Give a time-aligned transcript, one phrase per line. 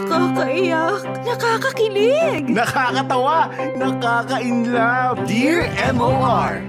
[0.00, 2.48] Nakakaiyak, nakakakilig.
[2.48, 5.28] Nakakatawa, nakaka-inlove.
[5.28, 6.64] Dear MOR.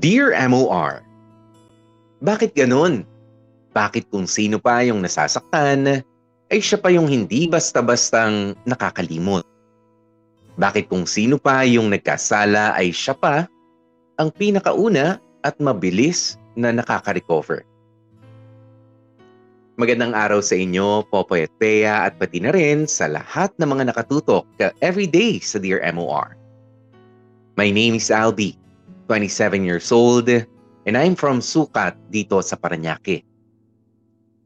[0.00, 1.04] Dear MOR,
[2.24, 3.04] Bakit ganun?
[3.70, 6.02] Bakit kung sino pa yung nasasaktan,
[6.50, 9.46] ay siya pa yung hindi basta-bastang nakakalimot?
[10.58, 13.46] Bakit kung sino pa yung nagkasala ay siya pa
[14.18, 17.62] ang pinakauna at mabilis na nakaka-recover?
[19.78, 23.94] Magandang araw sa inyo, Popoy at Bea at pati na rin sa lahat ng mga
[23.94, 24.44] nakatutok
[24.84, 26.36] everyday sa Dear MOR.
[27.56, 28.58] My name is Albi,
[29.08, 33.29] 27 years old, and I'm from Sukat dito sa Paranaque.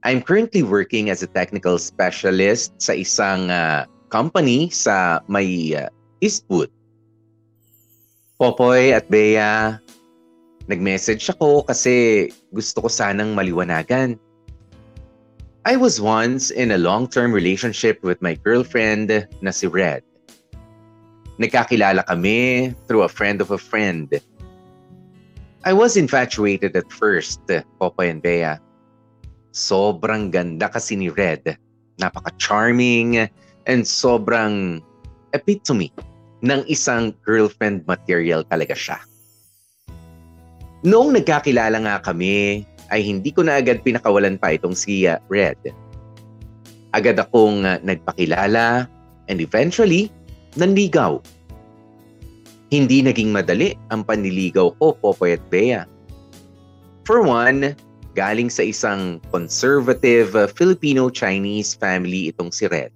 [0.04, 5.88] I'm currently working as a technical specialist sa isang uh, company sa may uh,
[6.20, 6.68] Eastwood.
[8.36, 9.80] Popoy at Bea,
[10.68, 14.20] nag-message ako kasi gusto ko sanang maliwanagan.
[15.64, 19.08] I was once in a long-term relationship with my girlfriend
[19.40, 20.04] na si Red.
[21.40, 24.12] Nagkakilala kami through a friend of a friend.
[25.64, 27.40] I was infatuated at first,
[27.80, 28.60] Popoy and Bea.
[29.54, 31.54] Sobrang ganda kasi ni Red.
[32.02, 33.30] Napaka-charming
[33.70, 34.82] and sobrang
[35.30, 35.94] epitome
[36.42, 38.98] ng isang girlfriend material talaga siya.
[40.84, 45.56] Noong nagkakilala nga kami, ay hindi ko na agad pinakawalan pa itong si uh, Red.
[46.92, 48.90] Agad akong uh, nagpakilala
[49.30, 50.12] and eventually,
[50.60, 51.22] nanligaw.
[52.68, 55.88] Hindi naging madali ang panliligaw ko, Popoy at Bea.
[57.08, 57.72] For one,
[58.14, 62.94] galing sa isang conservative uh, Filipino-Chinese family itong si Red.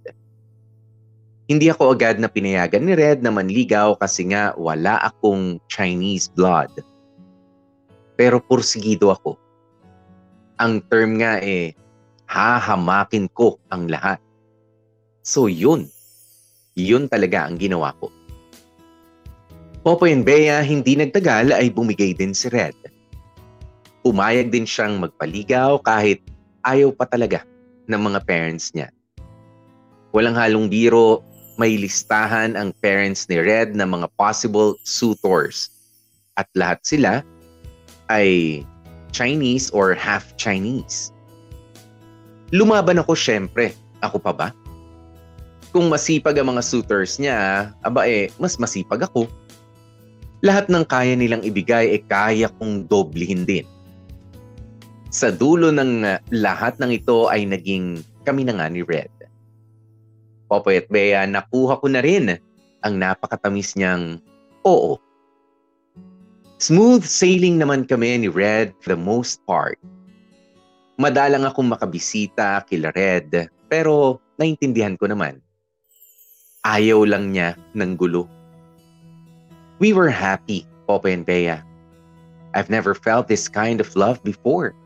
[1.50, 6.70] Hindi ako agad na pinayagan ni Red na manligaw kasi nga wala akong Chinese blood.
[8.15, 9.34] Pero pursigido ako.
[10.60, 11.72] Ang term nga eh,
[12.28, 14.21] hahamakin ko ang lahat.
[15.25, 15.88] So yun,
[16.76, 18.12] yun talaga ang ginawa ko.
[19.82, 22.76] Popoy and Bea hindi nagtagal ay bumigay din si Red.
[24.08, 26.24] Umayag din siyang magpaligaw kahit
[26.64, 27.44] ayaw pa talaga
[27.92, 28.88] ng mga parents niya.
[30.16, 31.20] Walang halong biro,
[31.60, 35.68] may listahan ang parents ni Red ng mga possible suitors.
[36.41, 37.20] At lahat sila
[38.08, 38.62] ay
[39.12, 41.12] Chinese or half Chinese.
[42.48, 43.76] Lumaban ako syempre.
[44.00, 44.48] Ako pa ba?
[45.68, 49.28] Kung masipag ang mga suitors niya, aba eh, mas masipag ako.
[50.41, 53.68] Lahat ng kaya nilang ibigay eh kaya kong doblihin din.
[55.08, 59.08] Sa dulo ng uh, lahat ng ito ay naging kami na nga ni Red.
[60.52, 62.36] Popoy at Bea, nakuha ko na rin
[62.84, 64.20] ang napakatamis niyang
[64.68, 65.00] oo.
[66.60, 69.80] Smooth sailing naman kami ni Red for the most part.
[71.00, 75.41] Madalang akong makabisita kila Red pero naintindihan ko naman.
[76.68, 78.28] Ayaw lang niya ng gulo.
[79.80, 81.64] We were happy, Popoy and Bea.
[82.52, 84.76] I've never felt this kind of love before.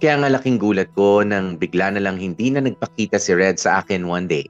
[0.00, 3.84] Kaya nga laking gulat ko nang bigla na lang hindi na nagpakita si Red sa
[3.84, 4.48] akin one day.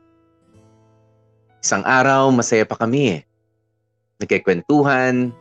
[1.59, 3.21] Isang araw, masaya pa kami eh.
[4.23, 5.35] Nagkikwentuhan,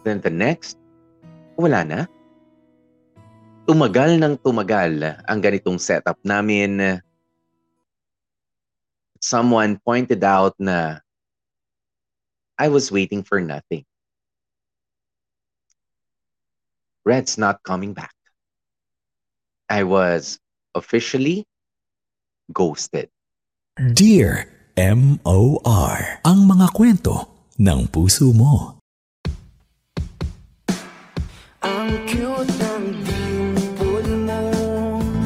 [0.00, 0.80] then the next,
[1.60, 2.00] wala na.
[3.68, 7.04] Tumagal ng tumagal ang ganitong setup namin.
[9.20, 11.04] Someone pointed out na
[12.56, 13.84] I was waiting for nothing.
[17.04, 18.19] Red's not coming back.
[19.70, 20.42] I was
[20.74, 21.46] officially
[22.50, 23.06] ghosted.
[23.78, 26.18] Dear M.O.R.
[26.26, 28.82] Ang mga kwento ng puso mo.
[31.62, 34.42] Ang cute ng dimple mo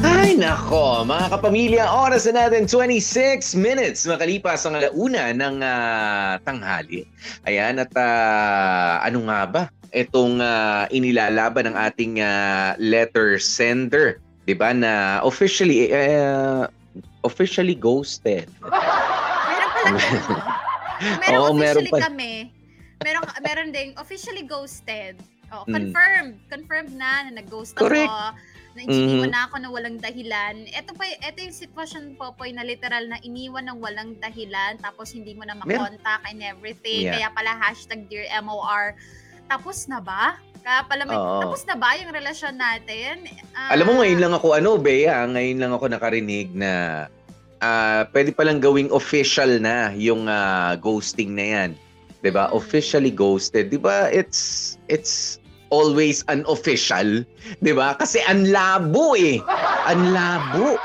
[0.05, 7.09] Ay nako, mga kapamilya, oras na natin 26 minutes makalipas ang alauna ng ah, tanghali.
[7.49, 9.63] Ayan, at ah, ano nga ba?
[9.89, 16.69] Itong ah, inilalaban ng ating ah, letter sender, 'di ba na officially eh,
[17.21, 18.45] officially ghosted.
[18.61, 19.99] Meron pala?
[21.21, 21.99] Meron Oo, meron officially pa.
[22.07, 22.33] kami.
[23.03, 25.19] Meron, meron ding officially ghosted.
[25.51, 25.73] Oh, Mm.
[25.75, 26.33] confirmed.
[26.47, 28.07] Confirmed na na nag-ghost Correct.
[28.07, 28.33] ako.
[28.75, 30.67] Na iniwan na ako na walang dahilan.
[30.67, 35.31] Ito pa, ito yung sitwasyon, Popoy, na literal na iniwan ng walang dahilan tapos hindi
[35.31, 37.07] mo na makontak and everything.
[37.07, 37.19] Yeah.
[37.19, 38.95] Kaya pala hashtag Dear MOR.
[39.47, 40.39] Tapos na ba?
[40.65, 41.45] Kaya pala may, Oo.
[41.45, 43.29] tapos na ba yung relasyon natin?
[43.53, 47.05] Ah, Alam mo, ngayon lang ako, ano, Bea, ngayon lang ako nakarinig na
[47.63, 51.69] ah pwede palang gawing official na yung ah, ghosting na yan.
[52.19, 52.49] 'Di ba?
[52.49, 52.57] Mm.
[52.57, 53.69] Officially ghosted.
[53.71, 54.09] 'Di ba?
[54.11, 55.37] It's it's
[55.69, 57.23] always unofficial,
[57.61, 57.95] 'di ba?
[57.95, 59.39] Kasi ang labo eh.
[59.87, 60.75] Ang labo.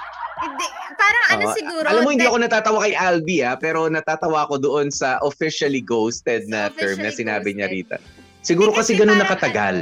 [0.44, 1.56] Hindi, parang ano Oo.
[1.56, 1.84] siguro.
[1.88, 6.46] Alam mo, hindi ako natatawa kay Albi ah, pero natatawa ako doon sa officially ghosted
[6.46, 7.98] na Sa term na officially sinabi niya ghosted.
[7.98, 8.19] Rita.
[8.40, 9.76] Siguro Hindi, kasi kasi ganun parang nakatagal.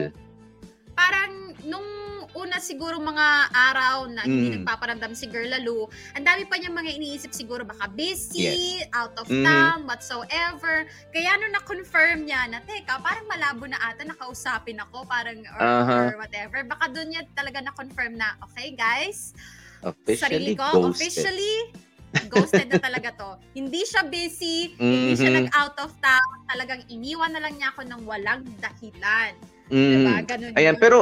[0.93, 1.32] parang
[1.62, 1.88] nung
[2.34, 4.55] una siguro mga araw na hindi Mm.
[4.62, 9.26] nagpaparamdam si Girl Lalu, ang dami pa niyang mga iniisip siguro baka busy, out of
[9.26, 9.43] Mhm.
[9.43, 10.87] town, whatsoever.
[11.10, 15.99] Kaya nung na-confirm niya na, teka, parang malabo na ata nakausapin ako, parang or, Aha.
[16.10, 16.62] or whatever.
[16.62, 19.34] Baka doon niya talaga na-confirm na, okay guys,
[19.81, 20.90] Officially sarili ko, ghosted.
[20.90, 21.55] officially,
[22.28, 23.31] ghosted na talaga to.
[23.52, 25.38] Hindi siya busy, hindi siya Mhm.
[25.44, 29.32] nag-out of town, talagang iniwan na lang niya ako ng walang dahilan.
[29.69, 29.93] Mhm.
[29.93, 30.16] Diba?
[30.25, 30.81] Ganun Ayan, yun.
[30.81, 30.99] pero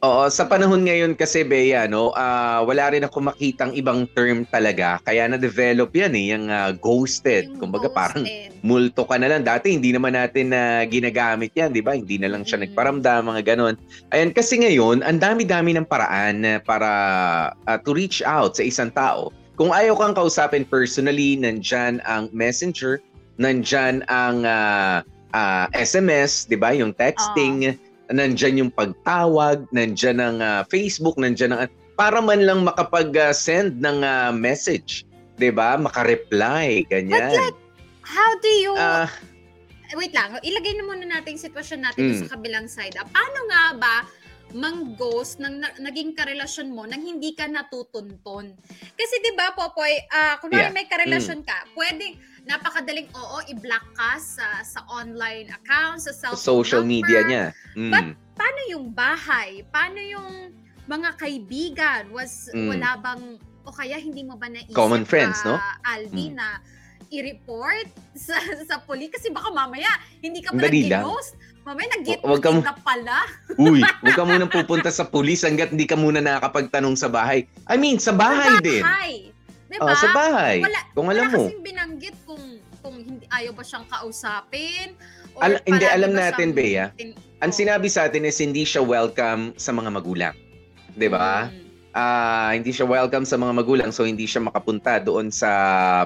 [0.00, 4.96] oo, sa panahon ngayon kasi Bea, no, ah, wala rin ako makitang ibang term talaga.
[5.02, 7.48] Kaya na-develop yan eh, yung ah, ghosted.
[7.48, 8.52] Yung Kumbaga parang ghosted.
[8.60, 9.44] multo ka na lang.
[9.44, 11.96] Dati hindi naman natin na ginagamit yan, di ba?
[11.96, 12.64] Hindi na lang siya Mm.
[12.68, 13.74] nagparamdam, mga ganon.
[14.10, 16.88] Ayan, kasi ngayon, ang dami-dami ng paraan para
[17.64, 19.32] ah, to reach out sa isang tao.
[19.60, 23.04] Kung ayaw kang kausapin personally, nandyan ang messenger,
[23.36, 25.04] nandyan ang ah,
[25.36, 26.72] ah, SMS, di ba?
[26.72, 27.76] Yung texting,
[28.08, 31.68] nandyan yung pagtawag, nandyan ang ah, Facebook, nandyan ang...
[31.92, 35.04] Para man lang makapag-send ng ah, message,
[35.36, 35.76] di ba?
[35.76, 37.28] Makareply, ganyan.
[37.28, 37.60] But like,
[38.00, 38.72] how do you...
[38.80, 39.12] Ah,
[39.92, 42.16] wait lang, ilagay na muna natin yung sitwasyon natin Mm.
[42.24, 42.96] sa kabilang side.
[42.96, 43.96] Paano nga ba
[44.52, 48.54] mang-ghost ng na- naging karelasyon mo nang hindi ka natutunton?
[48.92, 50.74] Kasi 'di ba Popoy, ah kunwari Yeah.
[50.74, 56.82] may karelasyon ka, pwedeng napakadaling oo i-block ka sa sa online account, sa cellphone social
[56.82, 56.94] number.
[56.96, 57.44] media niya.
[57.74, 57.90] Mm.
[57.90, 59.68] But- Paano yung bahay?
[59.68, 60.56] Paano yung
[60.88, 62.08] mga kaibigan?
[62.08, 62.72] Was Mm.
[62.72, 63.22] wala bang
[63.60, 65.54] o kaya hindi mo ba naisip Common friends, ah, no?
[65.84, 66.40] Albi Mm.
[66.40, 66.46] na
[67.10, 69.90] i-report sa sa puli kasi baka mamaya
[70.22, 70.70] hindi ka pala
[71.02, 71.34] ghost.
[71.60, 73.18] Mamaya nag-get Wa- wag ka ka pala.
[73.60, 77.44] Uy, huwag ka munang pupunta sa pulis hanggat hindi ka muna nakakapagtanong sa bahay.
[77.68, 78.80] I mean, sa bahay din.
[78.80, 79.28] Hi.
[79.70, 79.86] Diba?
[79.86, 80.58] Oh, sa bahay.
[80.66, 81.42] Wala, Kung alam wala mo.
[81.46, 82.42] kasing binanggit kung
[82.80, 84.96] kung hindi ayaw ba siyang kausapin
[85.38, 86.90] Al- hindi, alam ba natin, Bea.
[87.40, 87.54] Ang oh.
[87.54, 90.34] sinabi sa atin is hindi siya welcome sa mga magulang.
[90.98, 91.46] 'Di ba?
[91.46, 91.69] Mm.
[91.90, 95.50] Ah, hindi siya welcome sa mga magulang so hindi siya makapunta doon sa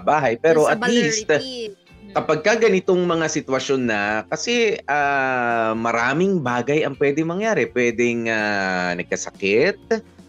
[0.01, 0.41] bahay.
[0.41, 1.29] Pero Sa at least
[2.15, 7.69] kapag ka ganitong mga sitwasyon na kasi ah, maraming bagay ang pwedeng mangyari.
[7.69, 9.77] Pwedeng ah, nagkasakit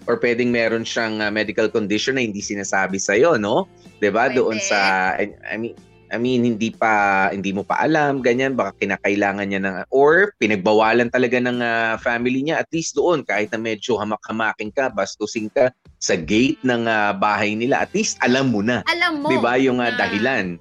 [0.06, 3.70] or pwedeng meron siyang ah, medical condition na hindi sinasabi sa iyo, no?
[4.04, 4.28] 'Di ba?
[4.28, 5.76] Doon sa I, I mean
[6.16, 11.12] I mean hindi pa hindi mo pa alam ganyan baka kinakailangan niya ng or pinagbawalan
[11.12, 15.76] talaga ng ah, family niya at least doon kahit na medyo hamak-hamakin ka bastusin ka
[16.00, 19.60] sa gate ng ah, bahay nila at least alam mo na alam mo 'di ba
[19.60, 20.56] yung na- dahilan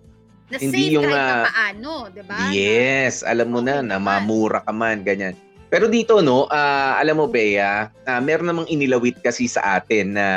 [0.44, 2.36] na Hindi yung, kahit ah, paano, di ba?
[2.52, 4.28] Yes, alam mo na Okay na naman.
[4.28, 5.32] mamura ka man ganyan.
[5.72, 10.28] Pero dito no, ah, alam mo Bea, ah, meron namang inilawit kasi sa atin na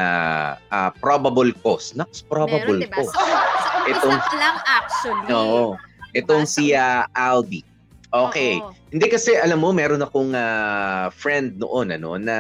[0.74, 1.94] ah, probable cause.
[1.94, 2.98] Naks, probable Meron, diba?
[2.98, 3.14] cause.
[3.14, 3.47] Umpisa
[3.90, 5.28] Itong- pa lang actually.
[5.32, 5.66] Oo.
[6.12, 6.54] Itong Diba?
[6.54, 7.62] si ah, Albi.
[8.08, 8.60] Okay.
[8.60, 8.72] Oo.
[8.88, 12.38] Hindi kasi alam mo meron akong ah, friend noon ano na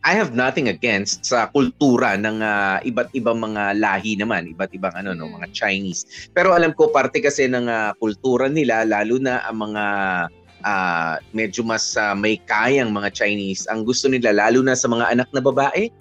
[0.00, 4.94] I have nothing against sa kultura ng ah, iba't ibang mga lahi naman, iba't ibang
[4.96, 5.36] ano no, Mm.
[5.36, 6.30] mga Chinese.
[6.32, 9.84] Pero alam ko parte kasi ng ah, kultura nila lalo na ang mga
[10.64, 13.68] ah, medyo mas ah, may kayang mga Chinese.
[13.68, 15.92] Ang gusto nila lalo na sa mga anak na babae,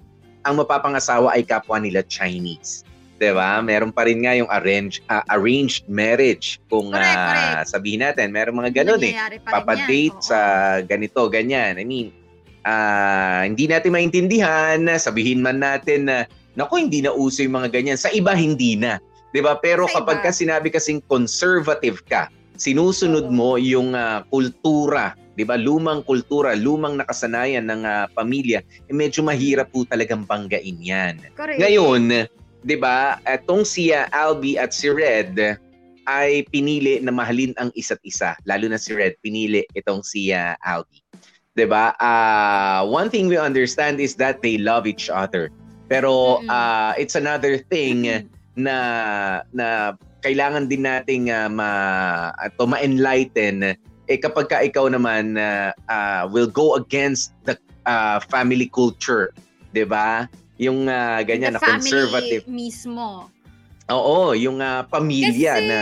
[0.47, 2.86] ang mapapangasawa ay kapwa nila Chinese.
[3.17, 3.59] 'Di ba?
[3.65, 7.73] Meron pa rin nga yung arrange, ah, arranged marriage kung Correct, ah, correct.
[7.73, 10.39] sabihin natin, meron mga ganun eh papadate sa
[10.85, 11.81] ganito, ganyan.
[11.81, 12.13] I mean,
[12.61, 17.97] ah, hindi natin maintindihan, sabihin man natin na, naku, hindi na uso yung mga ganyan.
[17.97, 19.01] Sa iba, hindi na.
[19.33, 20.25] 'Di ba Pero Sa kapag iba.
[20.29, 27.01] ka sinabi kasing conservative ka, sinusunod mo yung ah, kultura, 'di ba Lumang kultura, lumang
[27.01, 31.17] nakasanayan ng ah, pamilya, eh, medyo mahirap po talagang banggain yan.
[31.33, 31.57] Correct.
[31.59, 32.29] Ngayon,
[32.63, 35.59] 'di ba, etong si ah, Albi at si Red
[36.07, 38.33] ay pinili na mahalin ang isa't isa.
[38.47, 41.03] Lalo na si Red pinili itong si ah, Albi.
[41.57, 41.93] 'Di ba?
[41.99, 45.49] Ah, one thing we understand is that they love each other.
[45.91, 48.77] Pero ah, it's another thing na
[49.53, 49.93] na
[50.25, 51.69] kailangan din nating ah, ma
[52.57, 58.71] to ma-enlighten eh kapag ka ikaw naman ah, ah, will go against the ah, family
[58.71, 59.35] culture,
[59.75, 60.25] 'di ba?
[60.57, 62.45] Yung ah, ganyan na conservative.
[62.49, 63.29] mismo.
[63.87, 65.81] Oo, yung ah, pamilya Kasi, na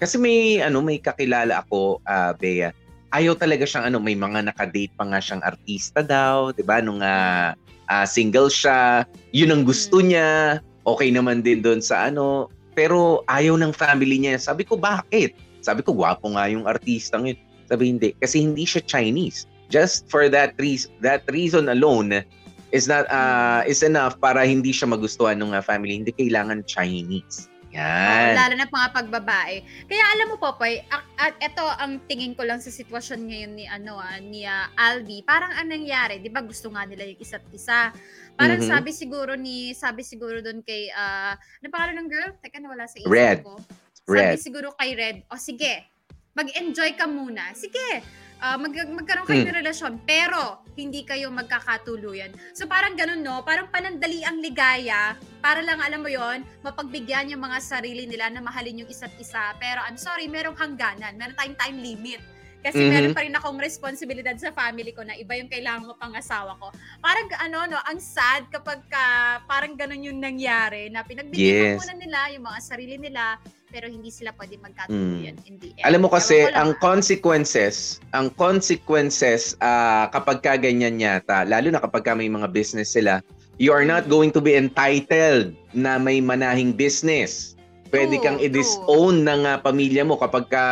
[0.00, 2.72] kasi may ano may kakilala ako ah Bea
[3.10, 6.78] ayaw talaga siyang ano, may mga nakadate pa nga siyang artista daw, 'di ba?
[6.78, 7.54] Nung ah,
[7.90, 9.04] ah, single siya,
[9.34, 10.62] yun ang gusto niya.
[10.86, 14.40] Okay naman din doon sa ano, pero ayaw ng family niya.
[14.40, 15.36] Sabi ko, bakit?
[15.60, 17.38] Sabi ko, gwapo nga yung artistang yun.
[17.68, 19.44] Sabi hindi, kasi hindi siya Chinese.
[19.70, 22.24] Just for that reason, that reason alone
[22.70, 25.98] is not uh, is enough para hindi siya magustuhan ng uh, family.
[25.98, 27.50] Hindi kailangan Chinese.
[27.70, 28.34] Yan.
[28.34, 29.62] Lalo na mga pagbabae.
[29.86, 33.62] Kaya alam mo, Popoy, at, at ito ang tingin ko lang sa sitwasyon ngayon ni
[33.70, 35.22] ano ah, ni ah, Aldi.
[35.22, 36.42] Parang ang nangyari, 'di ba?
[36.42, 37.94] Gusto nga nila yung isa't isa.
[38.34, 38.66] Parang Mhm.
[38.66, 42.30] sabi siguro ni sabi siguro doon kay ah, ano pangalan ng girl?
[42.42, 43.46] Teka nawala sa isip Red.
[43.46, 43.54] ko.
[44.02, 44.42] Sabi Red.
[44.42, 45.86] siguro kay Red, o sige,
[46.34, 47.54] mag-enjoy ka muna.
[47.54, 48.02] Sige,
[48.40, 49.48] ah, mag magkaroon kayo Hmm.
[49.52, 52.32] ng relasyon, pero hindi kayo magkakatuluyan.
[52.56, 53.44] So parang ganun, no?
[53.44, 55.12] Parang panandali ang ligaya
[55.44, 59.52] para lang, alam mo yon mapagbigyan yung mga sarili nila na mahalin yung isa't isa.
[59.60, 61.20] Pero I'm sorry, merong hangganan.
[61.20, 62.20] Meron tayong time limit.
[62.60, 62.90] Kasi Mhm.
[62.92, 66.60] meron pa rin akong responsibilidad sa family ko na iba yung kailangan ko pang asawa
[66.60, 66.68] ko.
[67.00, 69.04] Parang ano, no, ang sad kapag ka,
[69.48, 71.80] parang ganun yung nangyari na pinagbigyan Yes.
[71.80, 73.40] muna nila yung mga sarili nila
[73.70, 75.86] pero hindi sila pwede magkatuluyan in the end.
[75.86, 81.80] Alam mo kasi, Ewan ang consequences, ang consequences ah, kapag ka ganyan yata, lalo na
[81.80, 83.22] kapag ka may mga business sila,
[83.62, 87.54] you are not going to be entitled na may manahing business.
[87.90, 90.64] Pwede kang i-disown ng ah, pamilya mo kapag ka,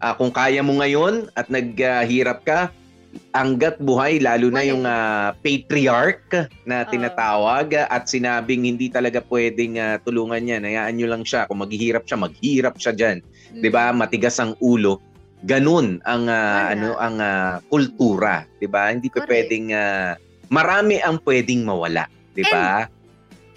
[0.00, 2.70] ah, kung kaya mo ngayon at naghirap ka,
[3.32, 6.28] hanggat buhay, lalo na yung ah, patriarch
[6.68, 6.90] na Oo.
[6.92, 10.62] tinatawag ah, at sinabing hindi talaga pwedeng ah, tulungan yan.
[10.64, 11.48] Hayaan nyo lang siya.
[11.48, 13.18] Kung maghihirap siya, maghihirap siya dyan.
[13.52, 13.62] Mm.
[13.64, 13.90] 'di ba?
[13.92, 15.00] Matigas ang ulo.
[15.46, 16.74] Ganun ang ah, Wala.
[16.74, 18.90] ano ang ah, kultura, 'di ba?
[18.92, 20.18] Hindi pa pwedeng ah,
[20.50, 22.90] marami ang pwedeng mawala, 'di ba?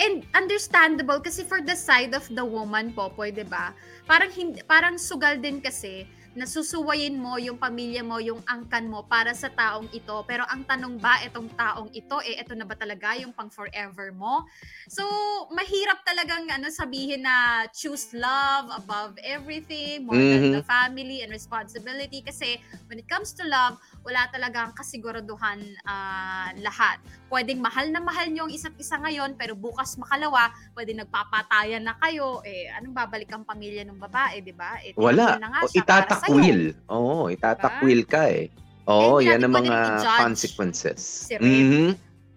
[0.01, 3.73] And understandable kasi for the side of the woman, Popoy, 'di ba?
[4.05, 9.03] Parang hindi, parang sugal din kasi na susuwayin mo yung pamilya mo, yung angkan mo
[9.03, 10.15] para sa taong ito.
[10.23, 14.15] Pero ang tanong ba, itong taong ito, eh, ito na ba talaga yung pang forever
[14.15, 14.47] mo?
[14.87, 15.03] So,
[15.51, 20.55] mahirap talagang ano, sabihin na choose love above everything, more than Mhm.
[20.55, 22.23] the family and responsibility.
[22.23, 23.75] Kasi when it comes to love,
[24.07, 26.95] wala talagang kasiguraduhan ah, lahat.
[27.27, 31.95] Pwedeng mahal na mahal niyo ang isa't isa ngayon, pero bukas makalawa, pwede nagpapatayan na
[31.99, 32.39] kayo.
[32.43, 34.79] Eh, anong babalik ang pamilya ng babae, di ba?
[34.83, 35.35] Eh, Wala.
[35.39, 36.20] na nga O, siya para sa'yo.
[36.21, 36.61] Itatakwil.
[36.87, 38.53] Oo, itatakwil ka eh.
[38.85, 39.77] Oo, hindi yan ang mga
[40.19, 40.99] consequences.
[41.29, 41.45] si Red.
[41.45, 41.89] Mhm.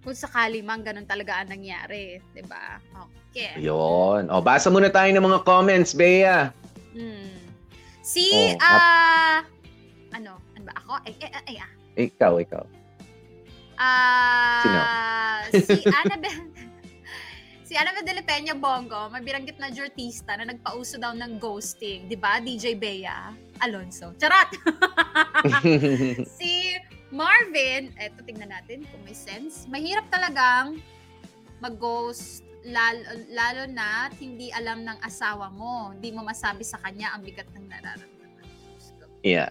[0.04, 2.76] Kung sakali mang ganun talaga ang nangyari, di ba?
[3.32, 3.56] Okay.
[3.56, 4.28] Ayun.
[4.28, 6.52] O, basa muna tayo ng mga comments, Bea.
[6.92, 7.40] Hmm.
[8.04, 9.40] Si, Oh, ah,
[10.12, 10.92] ano, ano ba ako?
[11.08, 11.70] Ay, ay, ay, ah.
[11.96, 12.64] Ikaw, ikaw.
[13.80, 16.53] Ah, si Annabel
[17.74, 22.06] Si Annabel de la Peña Bongo, may biranggit na jortista na nagpauso daw ng ghosting,
[22.06, 22.38] 'di ba?
[22.38, 23.34] DJ Bea
[23.66, 24.14] Alonso.
[24.14, 24.46] Charot.
[26.38, 26.78] si
[27.10, 29.66] Marvin, eto tingnan natin kung may sense.
[29.66, 30.78] Mahirap talagang
[31.58, 35.98] mag-ghost lalo, lalo na hindi alam ng asawa mo.
[35.98, 38.46] Hindi mo masabi sa kanya ang bigat ng nararamdaman.
[39.26, 39.50] Yeah.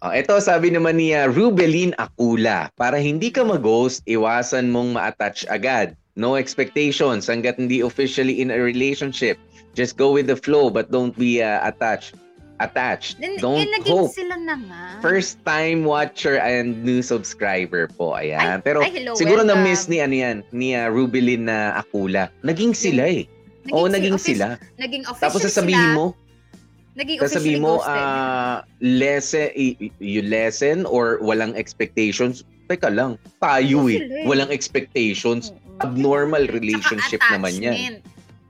[0.00, 5.44] Oh, ito sabi naman ni uh, Rubelin Akula, para hindi ka mag-ghost, iwasan mong ma-attach
[5.52, 6.00] agad.
[6.14, 9.40] No expectations hanggat hindi officially in a relationship.
[9.72, 12.14] Just go with the flow but don't be uh, attached.
[12.60, 13.18] Attached.
[13.18, 14.12] Then, Don't eh, naging hope.
[14.14, 14.82] sila na nga.
[15.02, 18.14] First time watcher and new subscriber po.
[18.14, 18.60] Ayan.
[18.60, 19.66] Ay, Pero ay, hello, siguro welcome.
[19.66, 22.30] na-miss ni ano yan, ni uh, Rubelin na Akula.
[22.46, 23.26] Naging sila eh.
[23.74, 24.62] Oo, naging offici- sila.
[24.78, 25.96] Naging official Tapos sasabihin sila.
[25.96, 26.06] mo,
[26.94, 32.44] Naging sasabihin officially mo, ah, lessen, y- y- you lessen or walang expectations.
[32.70, 34.06] Teka lang, tayo eh.
[34.06, 34.22] Eh.
[34.22, 35.50] Walang expectations.
[35.80, 37.72] Tsaka relationship naman yan.
[37.72, 37.98] attachment.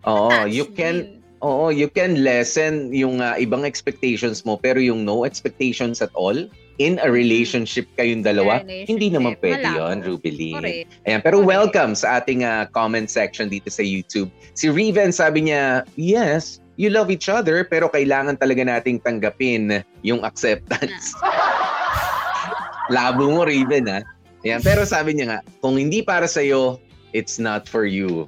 [0.09, 1.23] Oo, you can.
[1.43, 6.39] Oo, you can lessen yung ah, ibang expectations mo pero yung no expectations at all
[6.79, 8.87] in a relationship kayong dalawa, Relationship.
[8.87, 9.79] hindi naman pwede Malabo.
[9.83, 10.55] yon, Rubeline.
[10.63, 10.89] Correct.
[11.03, 11.51] Ayan, pero Correct.
[11.51, 14.31] welcome sa ating ah, comment section dito sa YouTube.
[14.55, 20.23] Si Riven sabi niya, yes, you love each other pero kailangan talaga nating tanggapin yung
[20.23, 21.11] acceptance.
[22.95, 24.01] Labo mo, Riven, ha?
[24.43, 26.79] Ayan, pero sabi niya nga, kung hindi para sa'yo,
[27.13, 28.27] it's not for you.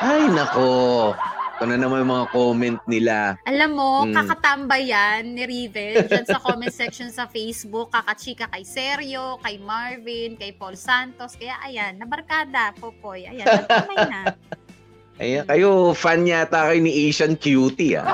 [0.00, 1.12] Ay, nako.
[1.60, 3.36] Ito na naman yung mga comment nila.
[3.44, 4.16] Alam mo, Mm.
[4.16, 7.92] kakatambay yan ni Rivel dyan sa comment section sa Facebook.
[7.92, 11.36] Kakachika kay Sergio, kay Marvin, kay Paul Santos.
[11.36, 13.28] Kaya ayan, nabarkada, Popoy.
[13.28, 14.20] Ayan, nagtamay na.
[15.20, 18.08] Ayan, kayo, fan yata kayo ni Asian Cutie, ah.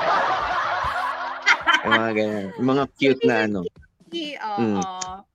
[1.87, 2.47] Yung mga ganyan.
[2.59, 3.61] Yung mga cute na ano.
[3.63, 4.55] Oo.
[4.59, 4.83] Mm.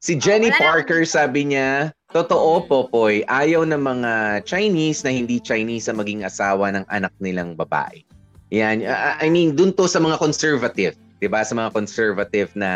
[0.04, 2.68] Si Jenny na Parker sabi niya, Totoo.
[2.68, 4.12] Popoy, ayaw ng mga
[4.44, 8.04] Chinese na hindi Chinese sa maging asawa ng anak nilang babae.
[8.52, 8.84] Yan.
[8.84, 11.00] I- mean, dun to sa mga conservative.
[11.22, 12.72] 'di ba sa mga conservative na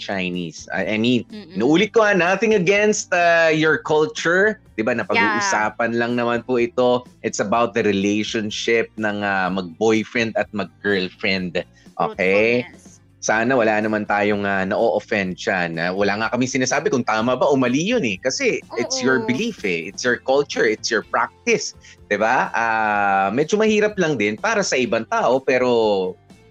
[0.00, 0.64] Chinese.
[0.72, 1.60] I, I mean, Mm-mm.
[1.60, 4.58] Inuulit ko ha, nothing against uh, your culture.
[4.74, 4.96] 'Di ba?
[4.96, 7.04] Napag-uusapan lang naman po ito.
[7.20, 11.60] It's about the relationship ng uh, mag-boyfriend at mag-girlfriend.
[12.00, 12.64] Okay?
[12.64, 12.81] Fruitfulness.
[13.22, 15.78] Sana wala naman tayong uh, na-offend dyan.
[15.78, 18.18] Uh, wala nga kami sinasabi kung tama ba o mali yun eh.
[18.18, 19.86] Kasi it's your belief eh.
[19.86, 20.66] It's your culture.
[20.66, 21.78] It's your practice.
[22.10, 22.50] ba?
[22.50, 25.70] Ah, medyo mahirap lang din para sa ibang tao pero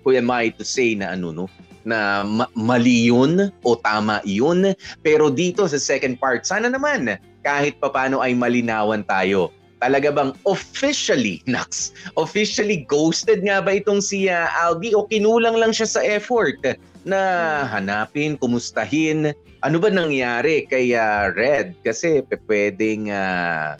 [0.01, 1.45] who am I to say na ano no?
[1.81, 4.73] na ma- mali yun o tama yun.
[5.01, 9.49] Pero dito sa second part, sana naman kahit papano ay malinawan tayo.
[9.81, 15.73] Talaga bang officially, Nax, officially ghosted nga ba itong si ah, Albi o kinulang lang
[15.73, 16.61] siya sa effort
[17.01, 17.17] na
[17.65, 19.33] hanapin, kumustahin?
[19.65, 21.73] Ano ba nangyari kay ah, Red?
[21.81, 23.75] Kasi pwedeng, ah,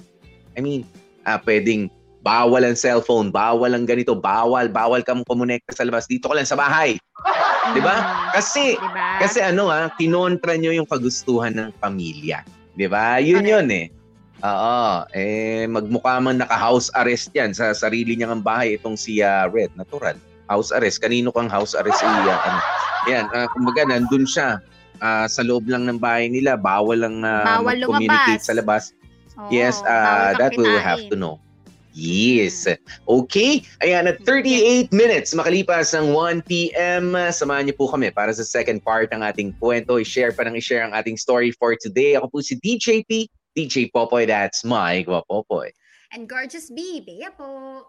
[0.58, 0.81] I mean,
[1.29, 6.05] ah, pwedeng bawal ang cellphone, bawal ang ganito, bawal, bawal kang kumonekta sa labas.
[6.05, 6.98] Dito ko lang sa bahay.
[7.77, 8.29] Di ba?
[8.34, 9.22] Kasi, Diba?
[9.22, 12.41] kasi ano ah, kinontra nyo yung kagustuhan ng pamilya.
[12.74, 13.22] Di ba?
[13.22, 13.53] Yun Correct.
[13.53, 13.86] yun eh.
[14.41, 15.05] Oo.
[15.13, 19.69] Eh, magmukha man naka-house arrest yan sa sarili niyang bahay itong si ah, Red.
[19.77, 20.17] Natural.
[20.50, 21.00] House arrest.
[21.00, 22.01] Kanino kang house arrest?
[22.01, 22.60] iya, ano.
[23.10, 23.25] Yan.
[23.31, 24.57] ah, kumbaga, nandun siya.
[25.01, 26.57] ah, sa loob lang ng bahay nila.
[26.57, 28.45] Bawal lang ah, Bawal lumabas.
[28.45, 28.93] sa labas.
[29.38, 31.39] Oo, yes, uh, that we will have to know.
[31.91, 32.67] Yes.
[33.03, 33.67] Okay.
[33.83, 37.15] Ayan, at 38 minutes makalipas ng 1 p.m.
[37.31, 40.00] Samahan niyo po kami para sa second part ng ating kwento.
[40.00, 42.15] I-share pa ng i-share ang ating story for today.
[42.15, 43.27] Ako po si DJ P.
[43.58, 45.72] DJ Popoy, that's my Popoy.
[46.13, 47.88] And Gorgeous B, Bea po.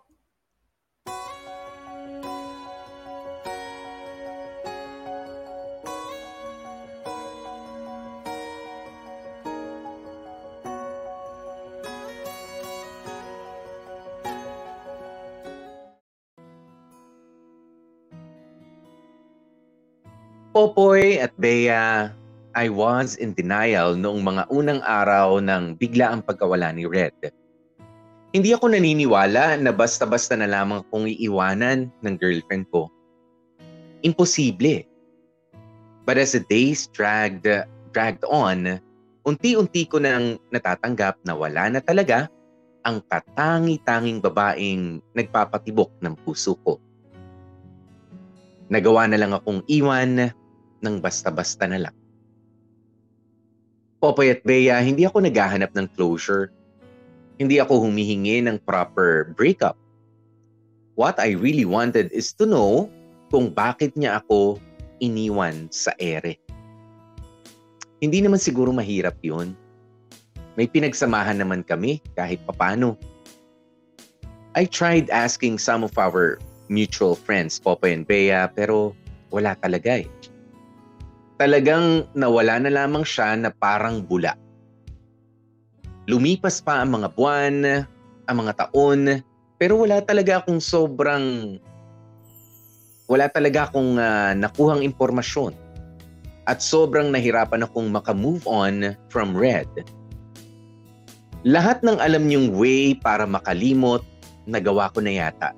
[20.53, 22.13] Popoy at Bea,
[22.53, 27.17] I was in denial noong mga unang araw ng bigla ang pagkawala ni Red.
[28.33, 32.93] Hindi ako naniniwala na basta-basta na lamang kong iiwanan ng girlfriend ko.
[34.05, 34.85] Imposible.
[36.05, 37.49] But as the days dragged,
[37.97, 38.81] dragged on,
[39.25, 42.29] unti-unti ko nang natatanggap na wala na talaga
[42.85, 46.77] ang katangi-tanging babaeng nagpapatibok ng puso ko.
[48.69, 50.29] Nagawa na lang akong iwan
[50.85, 51.97] ng basta-basta na lang.
[54.03, 56.51] Popoy at Bea, hindi ako naghahanap ng closure.
[57.39, 59.79] Hindi ako humihingi ng proper breakup.
[60.99, 62.91] What I really wanted is to know
[63.31, 64.59] kung bakit niya ako
[64.99, 66.35] iniwan sa ere.
[68.03, 69.55] Hindi naman siguro mahirap yun.
[70.59, 72.99] May pinagsamahan naman kami kahit papano.
[74.59, 78.99] I tried asking some of our mutual friends, Popoy and Bea, pero
[79.31, 80.11] wala talaga eh
[81.43, 84.39] talagang nawala na lamang siya na parang bula.
[86.07, 87.83] Lumipas pa ang mga buwan,
[88.31, 89.27] ang mga taon,
[89.59, 91.59] pero wala talaga akong sobrang
[93.11, 95.51] wala talaga akong ah, nakuhang impormasyon.
[96.47, 99.67] At sobrang nahirapan akong makamove on from Red.
[101.43, 104.07] Lahat ng alam niyong way para makalimot,
[104.47, 105.51] nagawa ko na yata.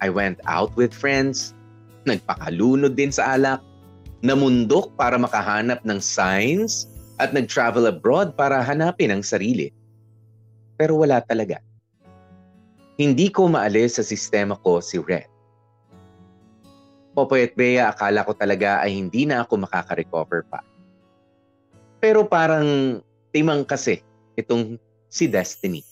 [0.00, 1.52] I went out with friends,
[2.08, 3.60] nagpakalunod din sa alak,
[4.22, 6.86] namundok para makahanap ng signs
[7.18, 9.74] at nag-travel abroad para hanapin ang sarili.
[10.78, 11.58] Pero wala talaga.
[12.96, 15.26] Hindi ko maalis sa sistema ko si Red.
[17.12, 20.64] Popoy at Bea, akala ko talaga ay hindi na ako makaka-recover pa.
[22.00, 22.98] Pero parang
[23.34, 24.00] timang kasi
[24.38, 24.80] itong
[25.12, 25.84] si Destiny.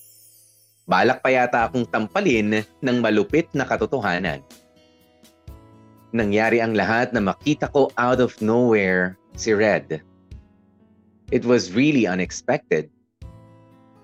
[0.88, 4.40] Balak pa yata akong tampalin ng malupit na katotohanan
[6.10, 10.02] nangyari ang lahat na makita ko out of nowhere si Red.
[11.30, 12.90] It was really unexpected.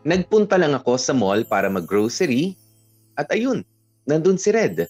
[0.06, 2.54] Nagpunta lang ako sa mall para mag-grocery
[3.18, 3.66] at ayun,
[4.06, 4.86] nandun si Red.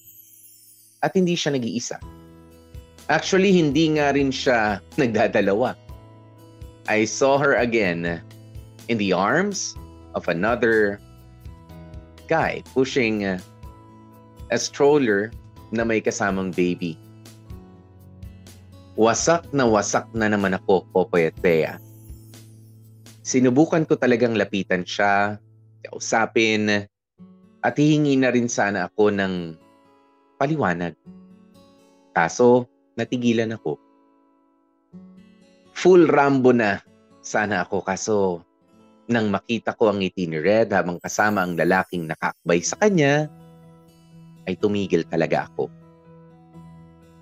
[1.00, 1.96] At hindi siya nag-iisa.
[3.08, 5.72] Actually, hindi nga rin siya nagdadalawa.
[6.86, 8.20] I saw her again
[8.92, 9.74] in the arms
[10.14, 11.00] of another
[12.28, 15.32] guy pushing a stroller
[15.72, 16.98] na may kasamang baby.
[18.96, 21.76] Wasak na wasak na naman ako, Popoy at Bea.
[23.20, 25.36] Sinubukan ko talagang lapitan siya,
[25.84, 26.88] kausapin,
[27.60, 29.52] at hihingi na rin sana ako ng
[30.40, 30.96] paliwanag.
[32.16, 32.64] Kaso,
[32.96, 33.76] natigilan ako.
[35.76, 36.80] Full Rambo na
[37.20, 38.16] sana ako kaso
[39.12, 43.28] nang makita ko ang ngiti ni Red habang kasama ang lalaking nakakbay sa kanya,
[44.48, 45.68] ay tumigil talaga ako.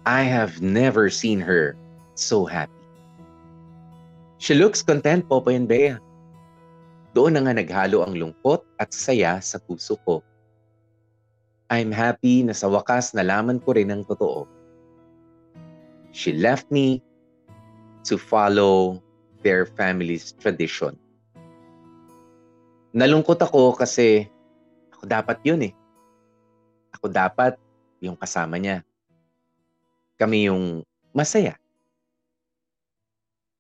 [0.04, 1.80] I have never seen her
[2.12, 2.76] so happy.
[4.36, 5.96] She looks content, Popoy and Bea.
[7.16, 10.20] Doon na nga naghalo ang lungkot at saya sa puso ko.
[11.72, 14.44] I'm happy na sa wakas nalaman ko rin ang totoo.
[16.12, 17.00] She left me
[18.04, 19.00] to follow
[19.40, 21.00] their family's tradition.
[22.92, 24.28] Nalungkot ako kasi
[24.92, 25.72] ako dapat yun eh.
[26.92, 27.56] Ako dapat
[28.04, 28.84] yung kasama niya.
[30.24, 30.80] Kami yung
[31.12, 31.60] masaya.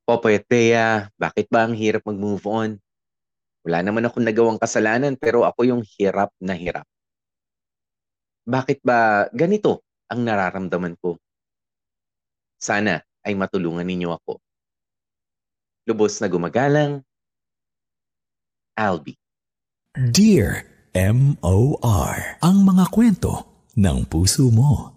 [0.08, 2.80] Popoy at Bea, bakit ba ang hirap mag-move on?
[3.68, 6.88] Wala naman akong nagawang kasalanan pero ako yung hirap na hirap.
[8.48, 11.20] Bakit ba ganito ang nararamdaman ko?
[12.56, 14.40] Sana ay matulungan ninyo ako.
[15.84, 17.04] Lubos na gumagalang,
[18.72, 19.20] Albi.
[19.92, 20.64] Dear
[20.96, 22.40] M.O.R.
[22.40, 23.32] Ang mga kwento
[23.76, 24.93] ng puso mo.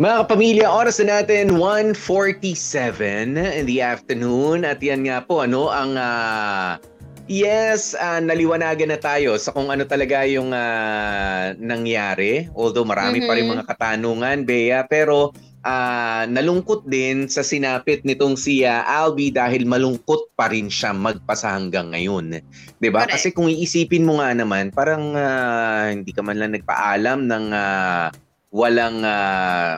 [0.00, 4.64] Mga kapamilya, oras na natin 1.47 in the afternoon.
[4.64, 5.92] At yan nga po, ano, ang...
[6.00, 6.80] ah,
[7.28, 12.48] yes, ah, naliwanagan na tayo sa kung ano talaga yung ah, nangyari.
[12.56, 13.52] Although marami pa rin Mhm.
[13.60, 14.88] mga katanungan, Bea.
[14.88, 15.36] Pero
[15.68, 21.52] ah, nalungkot din sa sinapit nitong si ah, Albi dahil malungkot pa rin siya magpasa
[21.52, 22.40] hanggang ngayon.
[22.80, 23.04] 'Di ba?
[23.04, 23.20] Correct.
[23.20, 28.08] Kasi kung iisipin mo nga naman, parang ah, hindi ka man lang nagpaalam ng ah,
[28.48, 29.76] walang ah,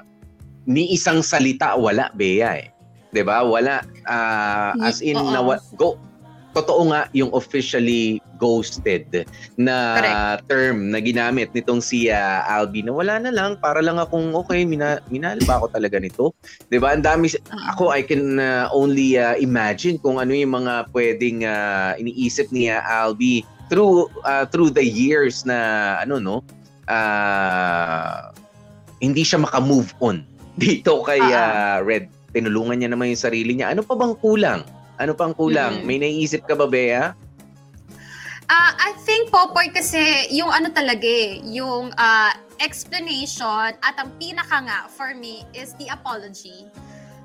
[0.67, 2.69] ni isang salita wala Bea eh.
[3.13, 3.45] 'Di ba?
[3.45, 5.45] Wala ah, as in na
[5.77, 6.01] go.
[6.53, 9.25] Totoo nga yung officially ghosted
[9.57, 10.53] na Correct.
[10.53, 14.69] term na ginamit nitong si ah, Albi na wala na lang para lang akong okay
[14.69, 16.37] mina, minahal ba ako talaga nito?
[16.69, 17.33] 'di ba ang dami
[17.73, 22.69] ako I can uh, only uh, imagine kung ano yung mga pwedeng uh, iniisip ni
[22.69, 26.37] uh, Albi through uh, through the years na ano no?
[26.85, 28.29] Uh,
[29.01, 30.21] hindi siya maka-move on
[30.61, 33.73] dito kay uh, Red tinulungan niya naman yung sarili niya.
[33.73, 34.65] Ano pa bang kulang?
[34.97, 35.81] Ano pang kulang?
[35.81, 35.85] Mm.
[35.85, 37.13] may naiisip ka ba Bea?
[38.53, 44.61] Ah, I think Popoy kasi yung ano talaga eh, yung ah, explanation at ang pinaka
[44.65, 46.69] nga for me is the apology.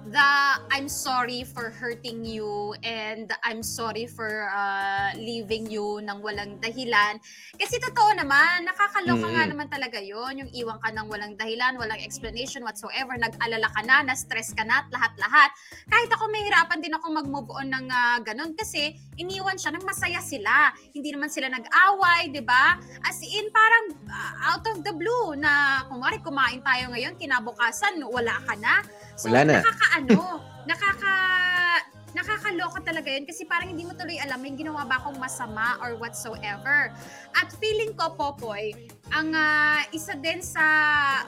[0.07, 0.31] The
[0.71, 7.19] I'm sorry for hurting you and I'm sorry for ah, leaving you ng walang dahilan.
[7.59, 9.51] Kasi totoo naman, nakakaloka nga Mm.
[9.51, 13.99] naman talaga yon yung iwan ka ng walang dahilan, walang explanation whatsoever, nag-alala ka na,
[14.07, 15.51] na-stress ka na at lahat-lahat.
[15.91, 20.23] Kahit ako mahirapan din ako mag-move on ng ah, ganun kasi iniwan siya nang masaya
[20.23, 20.71] sila.
[20.95, 22.79] Hindi naman sila nag-away, 'di ba?
[23.03, 28.39] As in parang ah, out of the blue na kumari kumain tayo ngayon, kinabukasan wala
[28.47, 28.79] ka na.
[29.17, 29.65] So Wala na.
[29.65, 31.13] nakakaano, nakaka
[32.17, 35.97] nakakaloka talaga yun kasi parang hindi mo tuloy alam may ginawa ba akong masama or
[35.97, 36.93] whatsoever.
[37.34, 38.73] At feeling ko, Popoy,
[39.13, 40.65] ang ah, isa din sa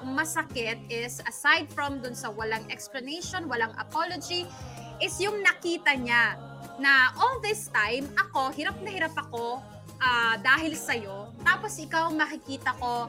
[0.06, 4.50] masakit is aside from dun sa walang explanation, walang apology,
[5.02, 6.38] is yung nakita niya
[6.82, 9.62] na all this time, ako, hirap na hirap ako
[10.00, 11.32] ah, dahil sa'yo.
[11.44, 13.08] Tapos ikaw makikita ko,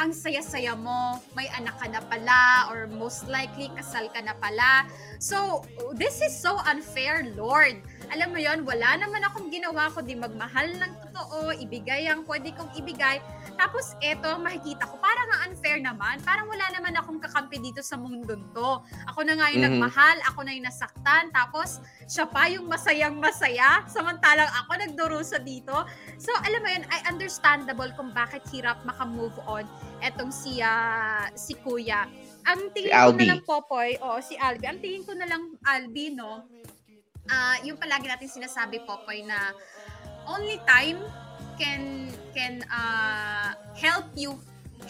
[0.00, 4.88] ang saya-saya mo, may anak ka na pala, or most likely kasal ka na pala.
[5.20, 7.82] So, this is so unfair, Lord.
[8.12, 12.68] Alam mo yon wala naman akong ginawa kundi magmahal ng totoo, ibigay ang pwede kong
[12.76, 13.16] ibigay.
[13.56, 16.20] Tapos eto, makikita ko, parang ang unfair naman.
[16.20, 18.70] Parang wala naman akong kakampi dito sa mundong to.
[19.08, 19.68] Ako na nga yung Mhm.
[19.80, 25.72] nagmahal, ako na yung nasaktan, tapos siya pa yung masayang masaya, samantalang ako nagdurusa dito.
[26.20, 29.64] So, alam mo yun, ay understandable kung bakit hirap makamove on
[30.04, 32.04] etong si, ah, si Kuya.
[32.44, 33.20] Ang tingin Si ko Albi.
[33.22, 36.44] na lang, Popoy, o si Albi, ang tingin ko na lang, Albi, no,
[37.30, 39.54] ah yung palagi natin sinasabi, Popoy, na
[40.26, 41.02] only time
[41.60, 44.38] can can uh, help you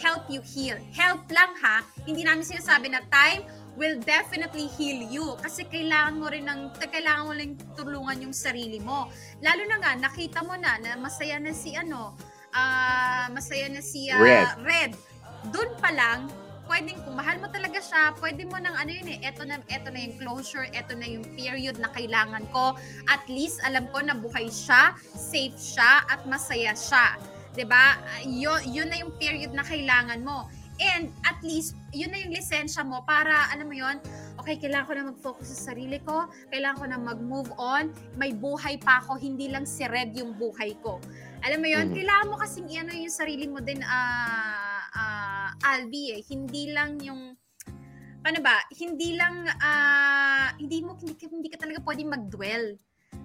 [0.01, 0.77] help you heal.
[0.93, 1.85] Help lang ha.
[2.05, 7.23] Hindi namin sinasabi na time will definitely heal you kasi kailangan mo rin ng kailangan
[7.25, 9.09] mo rin tulungan yung sarili mo.
[9.41, 12.13] Lalo na nga nakita mo na na masaya na si ano,
[12.53, 14.47] ah masaya na si ah, Red.
[14.61, 14.91] Red.
[15.49, 16.29] Doon pa lang
[16.73, 19.93] pwedeng kung mahal mo talaga siya, pwede mo nang ano yun eh, eto na, eto
[19.93, 22.73] na yung closure, eto na yung period na kailangan ko.
[23.05, 27.21] At least alam ko na buhay siya, safe siya, at masaya siya.
[27.53, 28.01] 'Di ba?
[28.25, 30.49] Yun, yun na yung period na kailangan mo.
[30.81, 34.01] And at least, yun na yung lisensya mo para, alam mo yun,
[34.41, 38.81] okay, kailangan ko na mag-focus sa sarili ko, kailangan ko na mag-move on, may buhay
[38.81, 40.97] pa ako, hindi lang si Red yung buhay ko.
[41.45, 41.93] Alam mo yun, Mhm.
[41.93, 46.21] kailangan mo kasing ano yung sarili mo din, ah, ah, Albi eh.
[46.23, 47.35] Hindi lang yung
[48.23, 48.63] paano ba?
[48.71, 52.79] Hindi lang ah, hindi mo hindi, ka- hindi ka talaga pwedeng mag-dwell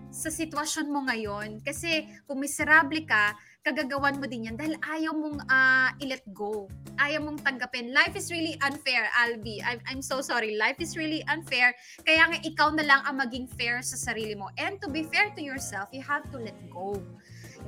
[0.09, 5.39] sa sitwasyon mo ngayon kasi kung miserable ka, kagagawan mo din yan dahil ayaw mong
[5.53, 6.67] ah, i-let go.
[6.97, 7.93] Ayaw mong tanggapin.
[7.93, 9.61] Life is really unfair, Albi.
[9.61, 10.57] I'm, I'm so sorry.
[10.57, 11.77] Life is really unfair.
[12.03, 14.49] Kaya nga ikaw na lang ang maging fair sa sarili mo.
[14.57, 16.97] And to be fair to yourself, you have to let go.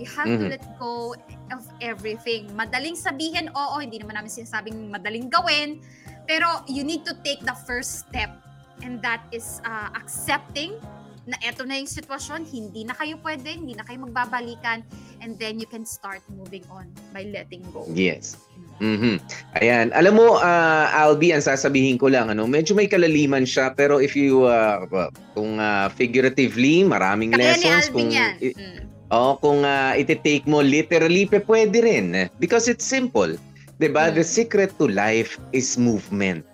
[0.00, 0.52] You have to Mhm.
[0.56, 1.12] let go
[1.52, 2.48] of everything.
[2.56, 5.84] Madaling sabihin, oo, hindi naman namin sinasabing madaling gawin.
[6.24, 8.32] Pero you need to take the first step.
[8.80, 10.80] And that is uh, accepting
[11.28, 14.80] na eto na yung sitwasyon, hindi na kayo pwede, hindi na kayo magbabalikan,
[15.20, 17.84] and then you can start moving on by letting go.
[17.92, 18.40] Yes.
[18.80, 19.20] Mhm.
[19.60, 19.92] Ayan.
[19.92, 24.16] Alam mo, ah, Albi, ang sasabihin ko lang, ano, medyo may kalaliman siya, pero if
[24.16, 27.92] you, well, kung ah, figuratively, maraming Kaya ni lessons.
[27.92, 28.34] Alvin kung, yan.
[28.40, 28.80] Mm.
[29.10, 32.30] Oh, kung ah, iti-take mo literally, pe, pwede rin.
[32.38, 33.34] Because it's simple.
[33.80, 34.12] 'Di ba?
[34.12, 34.14] Mm.
[34.20, 36.44] The secret to life is movement.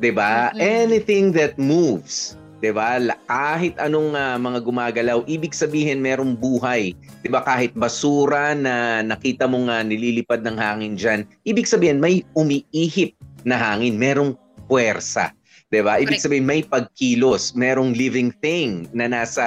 [0.00, 0.50] 'Di ba?
[0.50, 0.64] Mm-mm.
[0.64, 2.96] Anything that moves, 'di ba?
[3.28, 6.96] Kahit anong ah, mga gumagalaw, ibig sabihin merong buhay.
[7.20, 7.44] 'Di ba?
[7.44, 13.12] Kahit basura na nakita mo nga nililipad ng hangin diyan, ibig sabihin may umiihip
[13.44, 14.32] na hangin, merong
[14.64, 15.36] puwersa.
[15.68, 16.00] 'Di ba?
[16.00, 19.44] Ibig sabihin may pagkilos, merong living thing na nasa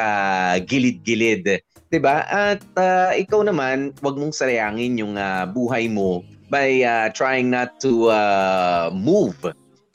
[0.70, 1.66] gilid-gilid.
[1.88, 2.28] 'Di ba?
[2.28, 7.71] At ah, ikaw naman, 'wag mong sayangin yung ah, buhay mo by ah, trying not
[7.80, 9.39] to ah, move.